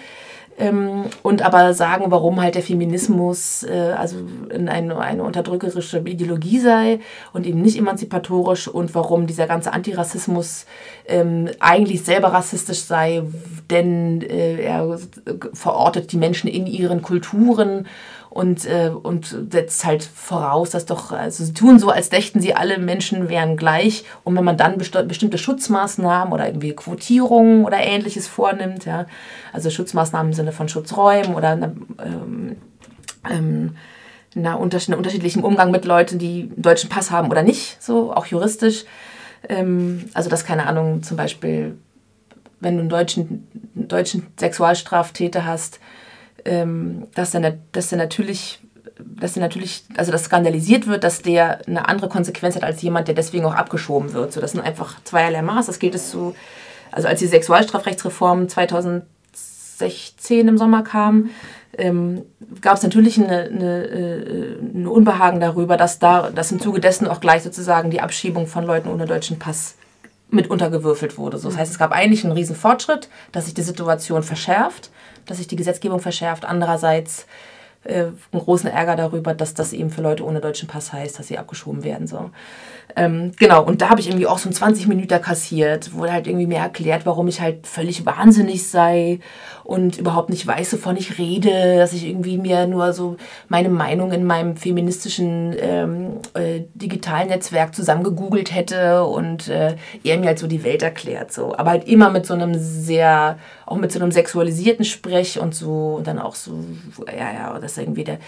[0.59, 4.17] Ähm, und aber sagen, warum halt der Feminismus äh, also
[4.51, 7.01] in eine, eine unterdrückerische Ideologie sei
[7.33, 10.67] und eben nicht emanzipatorisch und warum dieser ganze Antirassismus
[11.07, 13.23] ähm, eigentlich selber rassistisch sei,
[13.71, 14.99] denn äh, er
[15.55, 17.87] verortet die Menschen in ihren Kulturen
[18.33, 22.55] und, äh, und setzt halt voraus, dass doch, also sie tun so, als dächten sie,
[22.55, 24.05] alle Menschen wären gleich.
[24.25, 29.07] Und wenn man dann best bestimmte Schutzmaßnahmen oder irgendwie Quotierungen oder ähnliches vornimmt, ja,
[29.53, 32.57] also Schutzmaßnahmen im Sinne von Schutzräumen oder ähm,
[33.31, 33.77] ähm,
[34.35, 38.87] einer unterschiedlichen Umgang mit Leuten, die einen deutschen Pass haben oder nicht, so auch juristisch.
[39.47, 41.77] Ähm, also, dass, keine Ahnung, zum Beispiel,
[42.61, 45.81] wenn du einen deutschen, einen deutschen Sexualstraftäter hast,
[46.45, 48.61] ähm, dass, der, dass der natürlich
[49.05, 53.09] dass der natürlich, also das skandalisiert wird, dass der eine andere Konsequenz hat als jemand,
[53.09, 54.33] der deswegen auch abgeschoben wird.
[54.33, 55.67] So, das sind einfach zweierlei Maß.
[55.67, 56.35] Das gilt es so,
[56.91, 61.31] also als die Sexualstrafrechtsreform 2016 im Sommer kam,
[61.79, 62.23] ähm,
[62.61, 67.09] gab es natürlich eine, eine, äh, eine, Unbehagen darüber, dass da, dass im Zuge dessen
[67.09, 69.77] auch gleich sozusagen die Abschiebung von Leuten ohne deutschen Pass
[70.29, 71.39] mit untergewürfelt wurde.
[71.39, 74.91] So, das heißt, es gab eigentlich einen riesen Fortschritt, dass sich die Situation verschärft
[75.27, 76.45] dass sich die Gesetzgebung verschärft.
[76.45, 77.27] Andererseits
[77.85, 81.27] äh, einen großen Ärger darüber, dass das eben für Leute ohne deutschen Pass heißt, dass
[81.27, 82.07] sie abgeschoben werden.
[82.07, 82.31] So.
[82.95, 86.13] Ähm, genau, und da habe ich irgendwie auch so ein 20 Minuten kassiert, wo er
[86.13, 89.21] halt irgendwie mir erklärt, warum ich halt völlig wahnsinnig sei
[89.65, 93.17] und überhaupt nicht weiß, wovon ich rede, dass ich irgendwie mir nur so
[93.49, 100.27] meine Meinung in meinem feministischen ähm, äh, digitalen Netzwerk zusammengegoogelt hätte und äh, er mir
[100.27, 101.33] halt so die Welt erklärt.
[101.33, 101.57] So.
[101.57, 105.95] Aber halt immer mit so einem sehr, auch mit so einem sexualisierten Sprech und so
[105.97, 106.65] und dann auch so,
[107.07, 108.19] ja, ja, das irgendwie der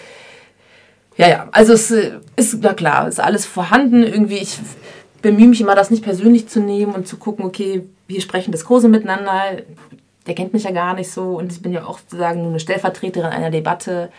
[1.16, 4.03] ja, ja, also es äh, ist, na klar, ist alles vorhanden.
[4.03, 4.59] Irgendwie, ich
[5.23, 8.88] bemühe mich immer, das nicht persönlich zu nehmen und zu gucken, okay, wir sprechen Diskurse
[8.88, 9.62] miteinander.
[10.27, 12.61] Der kennt mich ja gar nicht so und ich bin ja auch sozusagen nur eine
[12.61, 14.11] Stellvertreterin einer Debatte.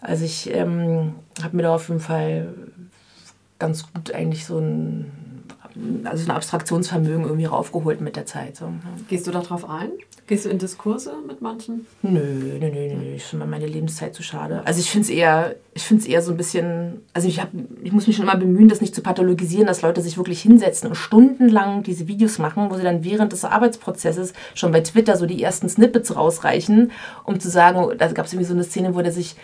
[0.00, 2.54] Also ich ähm, habe mir da auf jeden Fall
[3.58, 5.12] ganz gut eigentlich so ein,
[6.04, 8.56] also ein Abstraktionsvermögen irgendwie raufgeholt mit der Zeit.
[8.56, 8.72] So.
[9.08, 9.90] Gehst du darauf ein?
[10.30, 11.88] Gehst du in Diskurse mit manchen?
[12.02, 12.20] Nö,
[12.60, 13.14] nö, nö, nö.
[13.16, 14.62] Ich finde meine Lebenszeit zu schade.
[14.64, 17.48] Also ich finde es eher, ich finde eher so ein bisschen, also ich, hab,
[17.82, 20.88] ich muss mich schon immer bemühen, das nicht zu pathologisieren, dass Leute sich wirklich hinsetzen
[20.88, 25.26] und stundenlang diese Videos machen, wo sie dann während des Arbeitsprozesses schon bei Twitter so
[25.26, 26.92] die ersten Snippets rausreichen,
[27.24, 29.34] um zu sagen, da gab es irgendwie so eine Szene, wo der sich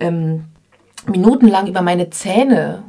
[0.00, 0.44] ähm,
[1.06, 2.82] minutenlang über meine Zähne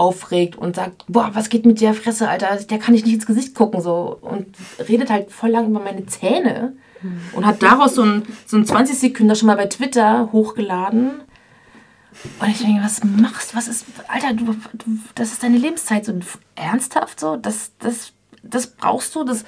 [0.00, 3.26] aufregt und sagt, boah, was geht mit der Fresse, Alter, der kann ich nicht ins
[3.26, 4.46] Gesicht gucken so und
[4.88, 6.72] redet halt voll lang über meine Zähne
[7.32, 11.10] und hat daraus so ein, so ein 20 Sekunden schon mal bei Twitter hochgeladen.
[12.40, 13.56] Und ich denke, was machst du?
[13.56, 16.04] Was ist, Alter, du, du, das ist deine Lebenszeit.
[16.04, 16.14] So
[16.56, 17.36] ernsthaft so?
[17.36, 19.24] Das, das, das brauchst du?
[19.24, 19.44] Das,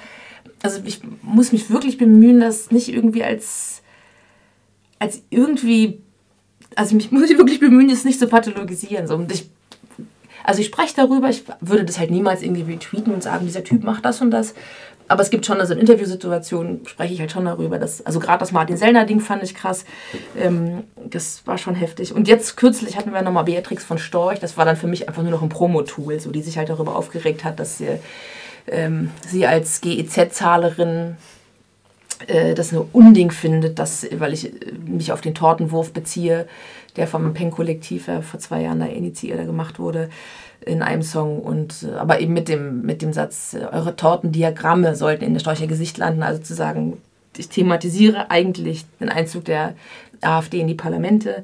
[0.61, 3.81] also ich muss mich wirklich bemühen, das nicht irgendwie als,
[4.97, 6.01] als irgendwie,
[6.75, 9.07] also ich muss mich wirklich bemühen, das nicht zu pathologisieren.
[9.07, 9.15] So.
[9.15, 9.49] Und ich
[10.43, 13.83] also ich spreche darüber, ich würde das halt niemals irgendwie retweeten und sagen, dieser Typ
[13.83, 14.53] macht das und das.
[15.07, 17.77] Aber es gibt schon, also in Interviewsituationen spreche ich halt schon darüber.
[17.77, 19.85] Dass, also gerade das Martin Sellner-Ding fand ich krass.
[20.37, 22.13] Ähm, das war schon heftig.
[22.13, 24.39] Und jetzt kürzlich hatten wir nochmal Beatrix von Storch.
[24.39, 26.95] Das war dann für mich einfach nur noch ein Promo-Tool, so, die sich halt darüber
[26.95, 27.99] aufgeregt hat, dass sie,
[28.67, 31.17] ähm, sie als GEZ-Zahlerin
[32.55, 34.51] das ein Unding findet, dass, weil ich
[34.85, 36.47] mich auf den Tortenwurf beziehe,
[36.95, 40.09] der vom Pen-Kollektiv vor zwei Jahren da initiiert oder gemacht wurde
[40.65, 45.33] in einem Song und aber eben mit dem, mit dem Satz, eure Tortendiagramme sollten in
[45.33, 46.97] der Storcher Gesicht landen, also zu sagen,
[47.37, 49.73] ich thematisiere eigentlich den Einzug der
[50.21, 51.43] AfD in die Parlamente,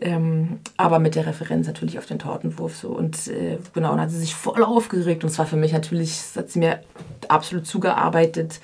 [0.00, 2.88] ähm, aber mit der Referenz natürlich auf den Tortenwurf so.
[2.88, 5.24] Und äh, genau, und hat sie sich voll aufgeregt.
[5.24, 6.80] Und zwar für mich natürlich, hat sie mir
[7.28, 8.60] absolut zugearbeitet.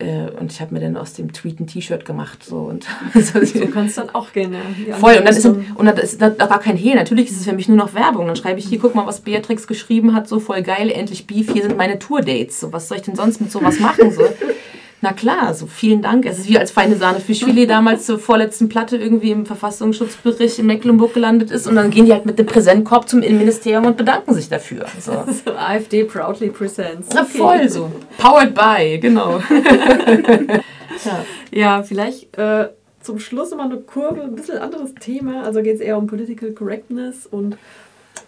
[0.00, 2.42] Äh, und ich habe mir dann aus dem Tweet ein T-Shirt gemacht.
[2.42, 4.54] So, und so kann es dann auch gehen.
[4.86, 4.96] Ja.
[4.96, 5.16] Voll.
[5.16, 6.94] Und dann ist, und dann ist da gar kein Hehl.
[6.94, 8.26] Natürlich ist es für mich nur noch Werbung.
[8.26, 10.26] Dann schreibe ich hier, guck mal, was Beatrix geschrieben hat.
[10.26, 11.52] So voll geil, endlich Beef.
[11.52, 12.60] Hier sind meine Tour-Dates.
[12.60, 14.10] So, was soll ich denn sonst mit sowas machen?
[14.10, 14.22] So.
[15.02, 16.26] Na klar, so vielen Dank.
[16.26, 20.66] Es ist wie als feine Sahne Fischfilet damals zur vorletzten Platte irgendwie im Verfassungsschutzbericht in
[20.66, 24.34] Mecklenburg gelandet ist und dann gehen die halt mit dem Präsentkorb zum Innenministerium und bedanken
[24.34, 24.86] sich dafür.
[25.00, 25.12] So.
[25.44, 27.08] so AfD proudly presents.
[27.14, 27.90] Na voll so.
[28.18, 29.38] Powered by, genau.
[31.04, 31.24] ja.
[31.50, 32.68] ja, vielleicht äh,
[33.00, 35.44] zum Schluss nochmal eine Kurve, ein bisschen anderes Thema.
[35.44, 37.56] Also geht es eher um Political Correctness und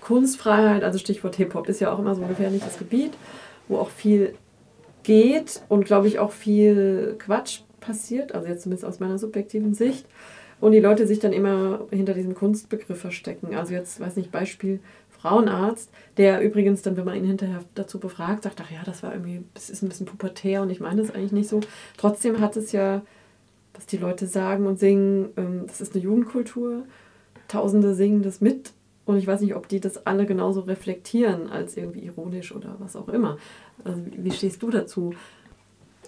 [0.00, 3.12] Kunstfreiheit, also Stichwort Hip-Hop ist ja auch immer so ein gefährliches Gebiet,
[3.68, 4.34] wo auch viel
[5.02, 10.06] geht und glaube ich auch viel Quatsch passiert, also jetzt zumindest aus meiner subjektiven Sicht.
[10.60, 13.56] Und die Leute sich dann immer hinter diesem Kunstbegriff verstecken.
[13.56, 14.78] Also jetzt, weiß nicht, Beispiel
[15.10, 19.12] Frauenarzt, der übrigens dann, wenn man ihn hinterher dazu befragt, sagt, ach ja, das war
[19.12, 21.60] irgendwie, das ist ein bisschen pubertär und ich meine das eigentlich nicht so.
[21.96, 23.02] Trotzdem hat es ja,
[23.74, 26.84] was die Leute sagen und singen, ähm, das ist eine Jugendkultur.
[27.48, 28.72] Tausende singen das mit
[29.04, 32.94] und ich weiß nicht, ob die das alle genauso reflektieren als irgendwie ironisch oder was
[32.94, 33.36] auch immer.
[33.84, 35.14] Also wie stehst du dazu?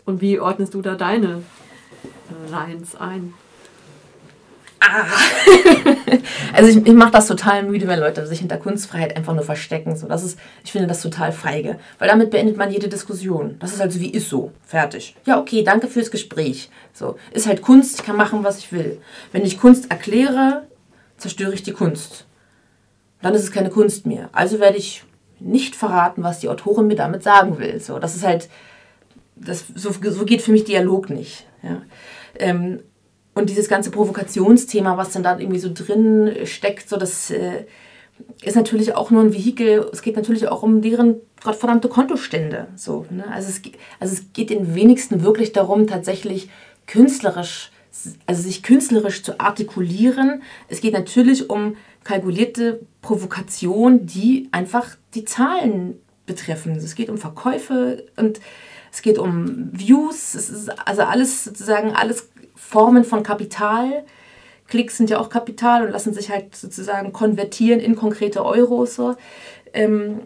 [0.05, 1.43] Und wie ordnest du da deine
[2.05, 3.35] äh, Lines ein?
[4.79, 5.07] Ah.
[6.53, 9.97] also ich, ich mache das total müde, wenn Leute sich hinter Kunstfreiheit einfach nur verstecken.
[9.97, 11.79] So, das ist, ich finde das total feige.
[11.99, 13.57] Weil damit beendet man jede Diskussion.
[13.59, 14.53] Das ist also wie ist so.
[14.63, 15.17] Fertig.
[15.25, 16.71] Ja, okay, danke fürs Gespräch.
[16.93, 19.01] So, ist halt Kunst, ich kann machen, was ich will.
[19.33, 20.65] Wenn ich Kunst erkläre,
[21.17, 22.27] zerstöre ich die Kunst.
[23.25, 24.29] Dann ist es keine Kunst mehr.
[24.33, 25.03] Also werde ich
[25.41, 27.81] nicht verraten, was die Autorin mir damit sagen will.
[27.81, 28.51] So, das ist halt,
[29.35, 31.47] das, so, so geht für mich Dialog nicht.
[31.63, 31.81] Ja.
[32.39, 32.81] Ähm,
[33.35, 37.65] und dieses ganze Provokationsthema, was dann da irgendwie so drin steckt, so das äh,
[38.43, 39.89] ist natürlich auch nur ein Vehikel.
[39.91, 42.67] Es geht natürlich auch um deren gottverdammte Kontostände.
[42.77, 43.25] So, ne?
[43.33, 43.63] also, es,
[44.01, 46.51] also es geht den wenigsten wirklich darum, tatsächlich
[46.87, 47.73] künstlerisch,
[48.27, 50.43] also sich künstlerisch zu artikulieren.
[50.69, 56.73] Es geht natürlich um kalkulierte Provokation, die einfach die Zahlen betreffen.
[56.73, 58.41] Es geht um Verkäufe und
[58.91, 64.05] es geht um Views, es ist also alles sozusagen alles Formen von Kapital.
[64.69, 68.95] Klicks sind ja auch Kapital und lassen sich halt sozusagen konvertieren in konkrete Euros.
[68.95, 69.17] So.
[69.75, 70.21] Ähm,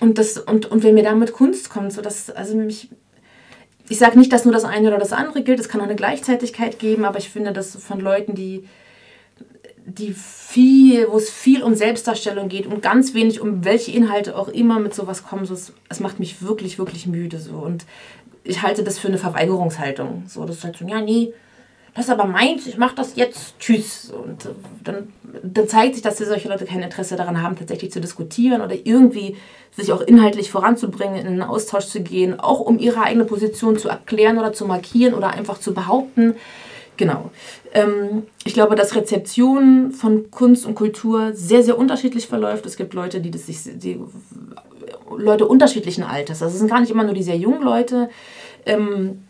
[0.00, 2.90] und, das, und, und wenn mir damit Kunst kommt, so dass, also mich,
[3.88, 5.94] ich sage nicht, dass nur das eine oder das andere gilt, es kann auch eine
[5.94, 8.64] Gleichzeitigkeit geben, aber ich finde, dass von Leuten, die
[9.84, 14.48] die viel, wo es viel um Selbstdarstellung geht und ganz wenig um welche Inhalte auch
[14.48, 15.44] immer mit sowas kommen.
[15.44, 17.38] So, es, es macht mich wirklich, wirklich müde.
[17.38, 17.54] So.
[17.54, 17.84] Und
[18.44, 20.24] ich halte das für eine Verweigerungshaltung.
[20.26, 21.32] So, das ist halt so, ja, nee,
[21.94, 24.10] das ist aber meins, ich mache das jetzt, tschüss.
[24.10, 24.48] Und
[24.82, 28.74] dann, dann zeigt sich, dass solche Leute kein Interesse daran haben, tatsächlich zu diskutieren oder
[28.74, 29.36] irgendwie
[29.72, 33.88] sich auch inhaltlich voranzubringen, in einen Austausch zu gehen, auch um ihre eigene Position zu
[33.88, 36.34] erklären oder zu markieren oder einfach zu behaupten.
[36.96, 37.30] Genau.
[37.72, 42.66] Ähm, ich glaube, dass Rezeption von Kunst und Kultur sehr, sehr unterschiedlich verläuft.
[42.66, 43.98] Es gibt Leute, die das sich, die,
[45.16, 46.42] Leute unterschiedlichen Alters.
[46.42, 48.10] Also es sind gar nicht immer nur die sehr jungen Leute,
[48.66, 49.22] ähm,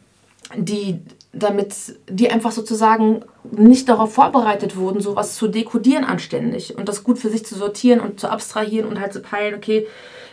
[0.56, 1.00] die
[1.32, 1.74] damit,
[2.08, 7.30] die einfach sozusagen nicht darauf vorbereitet wurden, sowas zu dekodieren anständig und das gut für
[7.30, 9.86] sich zu sortieren und zu abstrahieren und halt zu peilen, okay,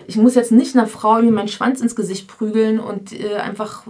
[0.09, 3.83] ich muss jetzt nicht einer Frau mir meinen Schwanz ins Gesicht prügeln und äh, einfach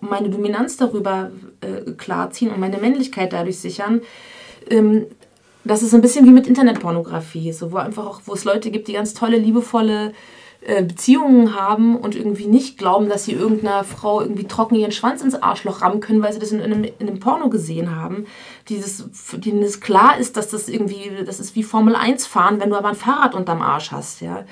[0.00, 4.00] meine Dominanz darüber äh, klarziehen und meine Männlichkeit dadurch sichern.
[4.70, 5.04] Ähm,
[5.62, 8.88] das ist ein bisschen wie mit Internetpornografie, so, wo einfach auch, wo es Leute gibt,
[8.88, 10.14] die ganz tolle, liebevolle
[10.62, 15.20] äh, Beziehungen haben und irgendwie nicht glauben, dass sie irgendeiner Frau irgendwie trocken ihren Schwanz
[15.20, 18.26] ins Arschloch rammen können, weil sie das in, in, einem, in einem Porno gesehen haben.
[18.70, 22.70] Dieses, denen es klar ist, dass das irgendwie, das ist wie Formel 1 fahren, wenn
[22.70, 24.46] du aber ein Fahrrad unterm Arsch hast, ja.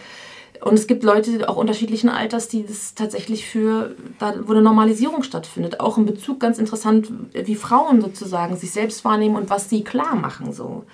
[0.65, 5.23] Und es gibt Leute auch unterschiedlichen Alters, die das tatsächlich für, da, wo eine Normalisierung
[5.23, 5.79] stattfindet.
[5.79, 10.15] Auch in Bezug ganz interessant, wie Frauen sozusagen sich selbst wahrnehmen und was sie klar
[10.15, 10.55] machen.
[10.55, 10.85] So.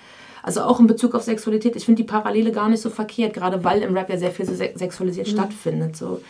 [0.43, 1.77] Also auch in Bezug auf Sexualität.
[1.77, 4.45] Ich finde die Parallele gar nicht so verkehrt, gerade weil im Rap ja sehr viel
[4.45, 5.31] so sexualisiert mhm.
[5.31, 5.95] stattfindet.
[5.95, 6.21] So.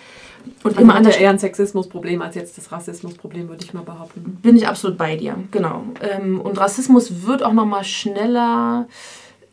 [0.63, 4.37] Und also immer an eher ein Sexismusproblem als jetzt das Rassismusproblem, würde ich mal behaupten.
[4.43, 5.85] Bin ich absolut bei dir, genau.
[5.99, 8.87] Ähm, und Rassismus wird auch noch mal schneller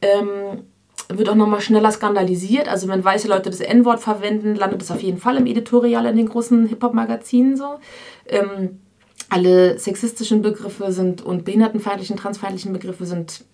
[0.03, 0.65] ähm,
[1.09, 2.69] wird auch nochmal schneller skandalisiert.
[2.69, 6.17] Also wenn weiße Leute das N-Wort verwenden, landet es auf jeden Fall im Editorial in
[6.17, 7.79] den großen Hip-Hop-Magazinen so.
[8.27, 8.81] Ähm,
[9.31, 13.45] alle sexistischen Begriffe sind und behindertenfeindlichen, transfeindlichen Begriffe sind,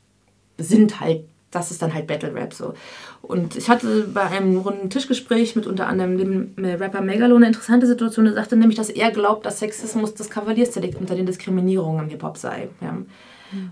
[0.59, 2.75] sind halt, das ist dann halt Battle Rap so.
[3.23, 7.87] Und ich hatte bei einem runden Tischgespräch mit unter anderem dem Rapper Megalo eine interessante
[7.87, 8.27] Situation.
[8.27, 12.37] Er sagte nämlich, dass er glaubt, dass Sexismus das Kavaliersdelikt unter den Diskriminierungen im Hip-Hop
[12.37, 12.69] sei.
[12.81, 12.93] Ja.
[12.93, 13.71] Mhm.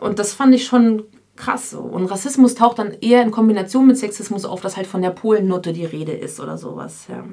[0.00, 1.02] Und das fand ich schon
[1.36, 1.80] krass so.
[1.80, 5.72] Und Rassismus taucht dann eher in Kombination mit Sexismus auf, dass halt von der Polennote
[5.72, 7.06] die Rede ist oder sowas.
[7.08, 7.24] Ja.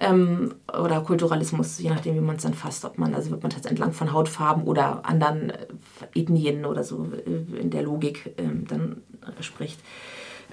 [0.00, 3.52] Ähm, oder Kulturalismus, je nachdem, wie man es dann fasst, ob man, also wird man
[3.52, 5.66] jetzt entlang von Hautfarben oder anderen äh,
[6.14, 9.02] Ethnien oder so äh, in der Logik ähm, dann
[9.40, 9.78] spricht.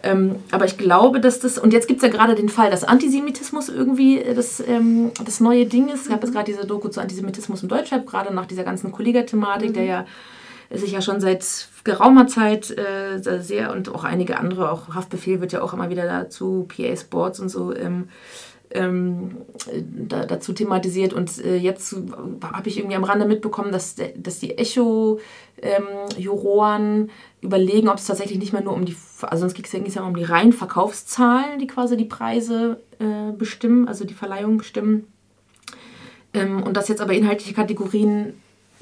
[0.03, 2.83] Ähm, aber ich glaube, dass das, und jetzt gibt es ja gerade den Fall, dass
[2.83, 6.03] Antisemitismus irgendwie äh, das, ähm, das neue Ding ist.
[6.03, 9.69] Es gab jetzt gerade diese Doku zu Antisemitismus im Deutschrap, gerade nach dieser ganzen Kollega-Thematik,
[9.69, 9.73] mhm.
[9.73, 10.05] der ja
[10.73, 15.51] sich ja schon seit geraumer Zeit äh, sehr und auch einige andere, auch Haftbefehl wird
[15.51, 18.09] ja auch immer wieder dazu, PA Sports und so, ähm,
[18.73, 19.37] ähm,
[20.07, 21.13] da, dazu thematisiert.
[21.13, 21.95] Und äh, jetzt
[22.41, 25.21] habe ich irgendwie am Rande mitbekommen, dass, dass die Echo-Juroren
[26.99, 27.09] ähm,
[27.41, 30.15] überlegen, ob es tatsächlich nicht mehr nur um die, also sonst ging es ja um
[30.15, 35.07] die reinen Verkaufszahlen, die quasi die Preise äh, bestimmen, also die Verleihung bestimmen.
[36.33, 38.35] Ähm, und dass jetzt aber inhaltliche Kategorien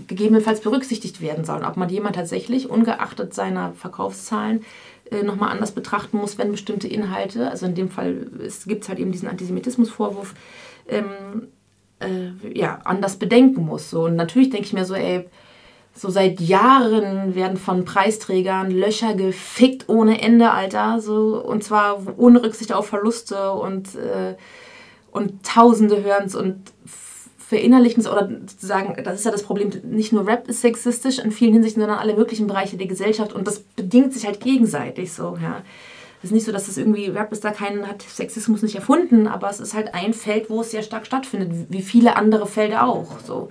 [0.07, 1.63] gegebenenfalls berücksichtigt werden sollen.
[1.63, 4.63] Ob man jemand tatsächlich, ungeachtet seiner Verkaufszahlen,
[5.12, 8.27] äh, nochmal anders betrachten muss, wenn bestimmte Inhalte, also in dem Fall
[8.65, 10.35] gibt es halt eben diesen Antisemitismusvorwurf,
[10.88, 11.47] ähm,
[11.99, 13.89] äh, ja, anders bedenken muss.
[13.89, 14.05] So.
[14.05, 15.25] Und natürlich denke ich mir so, ey,
[15.93, 21.01] so seit Jahren werden von Preisträgern Löcher gefickt ohne Ende, Alter.
[21.01, 24.35] So, und zwar ohne Rücksicht auf Verluste und, äh,
[25.12, 26.71] und Tausende hören es und
[27.49, 31.53] verinnerlichen oder sagen, das ist ja das Problem, nicht nur Rap ist sexistisch in vielen
[31.53, 35.63] Hinsichten, sondern alle möglichen Bereiche der Gesellschaft und das bedingt sich halt gegenseitig so, ja.
[36.21, 39.25] Es ist nicht so, dass es irgendwie, Rap ist da keinen, hat Sexismus nicht erfunden,
[39.25, 42.85] aber es ist halt ein Feld, wo es sehr stark stattfindet, wie viele andere Felder
[42.85, 43.49] auch, so.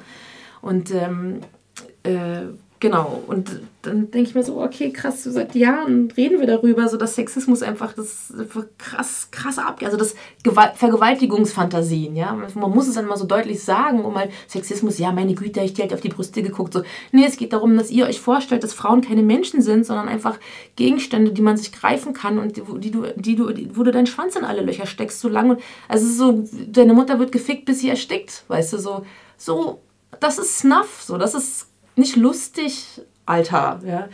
[0.61, 1.41] Und ähm,
[2.05, 2.43] äh,
[2.81, 6.97] Genau, und dann denke ich mir so, okay, krass, seit Jahren reden wir darüber, so
[6.97, 8.33] dass Sexismus einfach das
[8.79, 10.15] krass, krass ab, also das
[10.45, 12.33] Gewalt, Vergewaltigungsfantasien, ja.
[12.55, 15.75] Man muss es dann mal so deutlich sagen, um mal Sexismus, ja, meine Güte, ich
[15.75, 16.83] die halt auf die Brüste geguckt, so.
[17.11, 20.39] Nee, es geht darum, dass ihr euch vorstellt, dass Frauen keine Menschen sind, sondern einfach
[20.77, 24.07] Gegenstände, die man sich greifen kann und die, die du, die du, wo du deinen
[24.07, 25.59] Schwanz in alle Löcher steckst, so lange.
[25.89, 29.05] Also so, deine Mutter wird gefickt, bis sie erstickt, weißt du, so,
[29.37, 29.81] so,
[30.21, 31.67] das ist Snuff, so, das ist
[31.99, 33.81] nicht lustig, Alter.
[33.87, 34.09] Ja?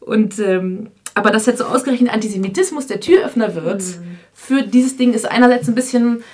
[0.00, 4.18] Und, ähm, aber dass jetzt so ausgerechnet Antisemitismus der Türöffner wird mhm.
[4.32, 6.24] für dieses Ding ist einerseits ein bisschen,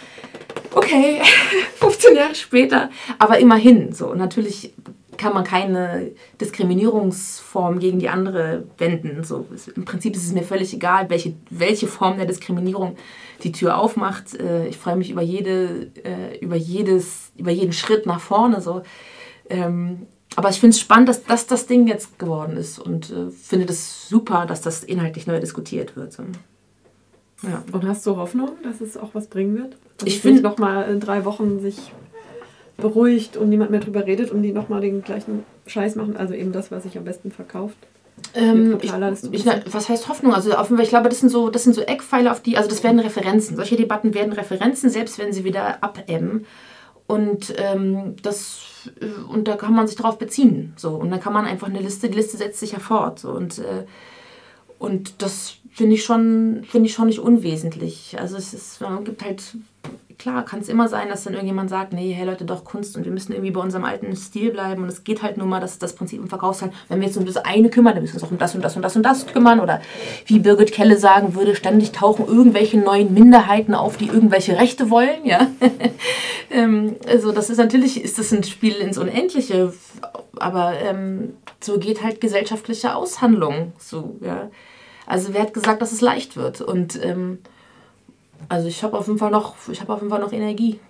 [0.74, 1.20] okay,
[1.76, 4.14] 15 Jahre später, aber immerhin so.
[4.14, 4.72] Natürlich
[5.18, 9.24] kann man keine Diskriminierungsform gegen die andere wenden.
[9.24, 12.96] So, Im Prinzip ist es mir völlig egal, welche, welche Form der Diskriminierung
[13.42, 14.34] die Tür aufmacht.
[14.40, 18.61] Äh, ich freue mich über, jede, äh, über, jedes, über jeden Schritt nach vorne.
[18.61, 18.82] So.
[20.38, 23.66] Aber ich finde es spannend, dass das das Ding jetzt geworden ist und äh, finde
[23.66, 26.16] das super, dass das inhaltlich neu diskutiert wird.
[27.42, 27.64] Ja.
[27.72, 29.77] Und hast du Hoffnung, dass es auch was bringen wird?
[29.96, 31.92] Dass ich finde noch mal in drei Wochen sich
[32.77, 36.35] beruhigt und niemand mehr drüber redet und die noch mal den gleichen Scheiß machen, also
[36.35, 37.77] eben das, was sich am besten verkauft.
[38.35, 38.92] Ähm, ich,
[39.33, 40.35] ich, was heißt Hoffnung?
[40.35, 42.85] Also auf, ich glaube, das sind so, das sind so Eckpfeiler, auf die, also das
[42.85, 43.57] werden Referenzen.
[43.57, 46.46] Solche Debatten werden Referenzen, selbst wenn sie wieder abebben.
[47.09, 48.67] Und ähm, das
[49.28, 50.72] und da kann man sich darauf beziehen.
[50.76, 50.90] So.
[50.90, 53.18] Und dann kann man einfach eine Liste, die Liste setzt sich ja fort.
[53.18, 53.30] So.
[53.30, 53.84] Und, äh,
[54.78, 58.16] und das finde ich, schon, find ich schon nicht unwesentlich.
[58.18, 59.42] Also es ist, man gibt halt
[60.18, 63.05] klar, kann es immer sein, dass dann irgendjemand sagt, nee, hey Leute, doch Kunst und
[63.05, 65.79] wir müssen irgendwie bei unserem alten Stil bleiben und es geht halt nur mal, dass
[65.79, 68.29] das Prinzip im Verkaufshandel, wenn wir jetzt um das eine kümmern, dann müssen wir uns
[68.29, 69.81] auch um das und das und das und das kümmern oder
[70.27, 75.24] wie Birgit Kelle sagen würde, ständig tauchen irgendwelche neuen Minderheiten auf, die irgendwelche Rechte wollen,
[75.24, 75.46] ja.
[76.51, 79.72] ähm, also das ist natürlich, ist das ein Spiel ins Unendliche,
[80.38, 84.51] aber ähm, so geht halt gesellschaftliche Aushandlung so, ja.
[85.07, 87.38] Also wer hat gesagt, dass es leicht wird und ähm,
[88.48, 90.81] also ich habe auf jeden Fall noch, ich habe auf jeden Fall noch Energie.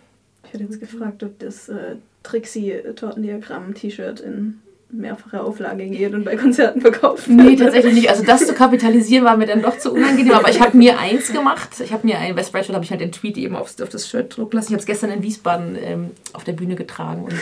[0.44, 6.80] Ich hätte jetzt gefragt, ob das äh, Trixie-Tortendiagramm-T-Shirt in mehrfacher Auflage geht und bei Konzerten
[6.80, 7.38] verkauft wird.
[7.38, 8.08] Nee, tatsächlich nicht.
[8.08, 10.32] Also das zu kapitalisieren war mir dann doch zu unangenehm.
[10.32, 11.78] Aber ich habe mir eins gemacht.
[11.80, 14.08] Ich habe mir ein, bei Spreadshirt habe ich halt den Tweet eben aufs, auf das
[14.08, 14.68] Shirt drucken lassen.
[14.68, 17.34] Ich habe es gestern in Wiesbaden ähm, auf der Bühne getragen und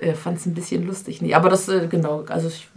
[0.00, 1.20] äh, fand es ein bisschen lustig.
[1.20, 2.68] Nee, aber das, äh, genau, also ich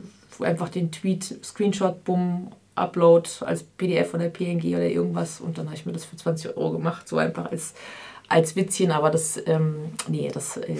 [0.41, 5.75] einfach den Tweet, Screenshot, bumm, Upload als PDF oder PNG oder irgendwas und dann habe
[5.75, 7.73] ich mir das für 20 Euro gemacht, so einfach als,
[8.27, 10.75] als Witzchen, aber das, ähm, nee, das, äh,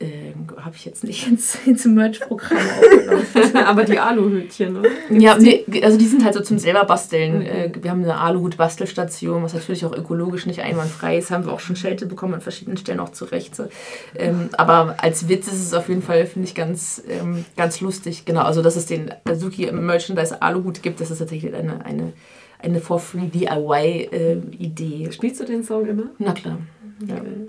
[0.00, 3.56] ähm, habe ich jetzt nicht ins, ins Merch-Programm aufgenommen.
[3.66, 4.88] Aber die Aluhütchen, oder?
[5.10, 7.42] Ja, nee, also die sind halt so zum selber basteln.
[7.42, 11.30] Äh, wir haben eine Aluhut-Bastelstation, was natürlich auch ökologisch nicht einwandfrei ist.
[11.30, 13.56] Haben wir auch schon Schelte bekommen an verschiedenen Stellen auch zurecht.
[13.56, 13.68] So.
[14.14, 18.24] Ähm, aber als Witz ist es auf jeden Fall, finde ich, ganz, ähm, ganz lustig.
[18.24, 22.12] Genau, also dass es den Azuki Merchandise Aluhut gibt, das ist tatsächlich eine, eine,
[22.60, 25.10] eine for free DIY-Idee.
[25.10, 26.04] Spielst du den Song immer?
[26.18, 26.58] Na klar.
[27.06, 27.16] Ja.
[27.16, 27.24] Okay.
[27.24, 27.48] Mal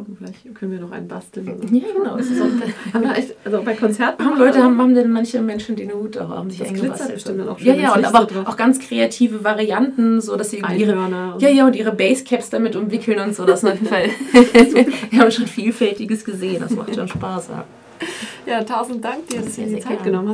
[0.00, 1.46] gucken, vielleicht können wir noch einen basteln.
[1.46, 2.16] Ja, genau.
[2.16, 6.30] Wir echt, also bei Konzerten haben Leute, haben, haben denn manche Menschen den Hut auch,
[6.30, 7.14] haben sich Das eingebastelt.
[7.14, 10.58] bestimmt dann auch schön, Ja, ja, und aber auch ganz kreative Varianten, so dass sie
[10.58, 11.36] ihre, Einhörner.
[11.38, 13.44] ja, ja, und ihre Basecaps damit umwickeln und so.
[13.44, 14.04] Das auf jeden Fall,
[15.10, 16.60] wir haben schon Vielfältiges gesehen.
[16.60, 17.48] Das macht schon Spaß.
[17.48, 17.64] Ja.
[18.46, 20.02] Ja, tausend Dank dir, dass du dir die Zeit gerne.
[20.04, 20.28] genommen hast.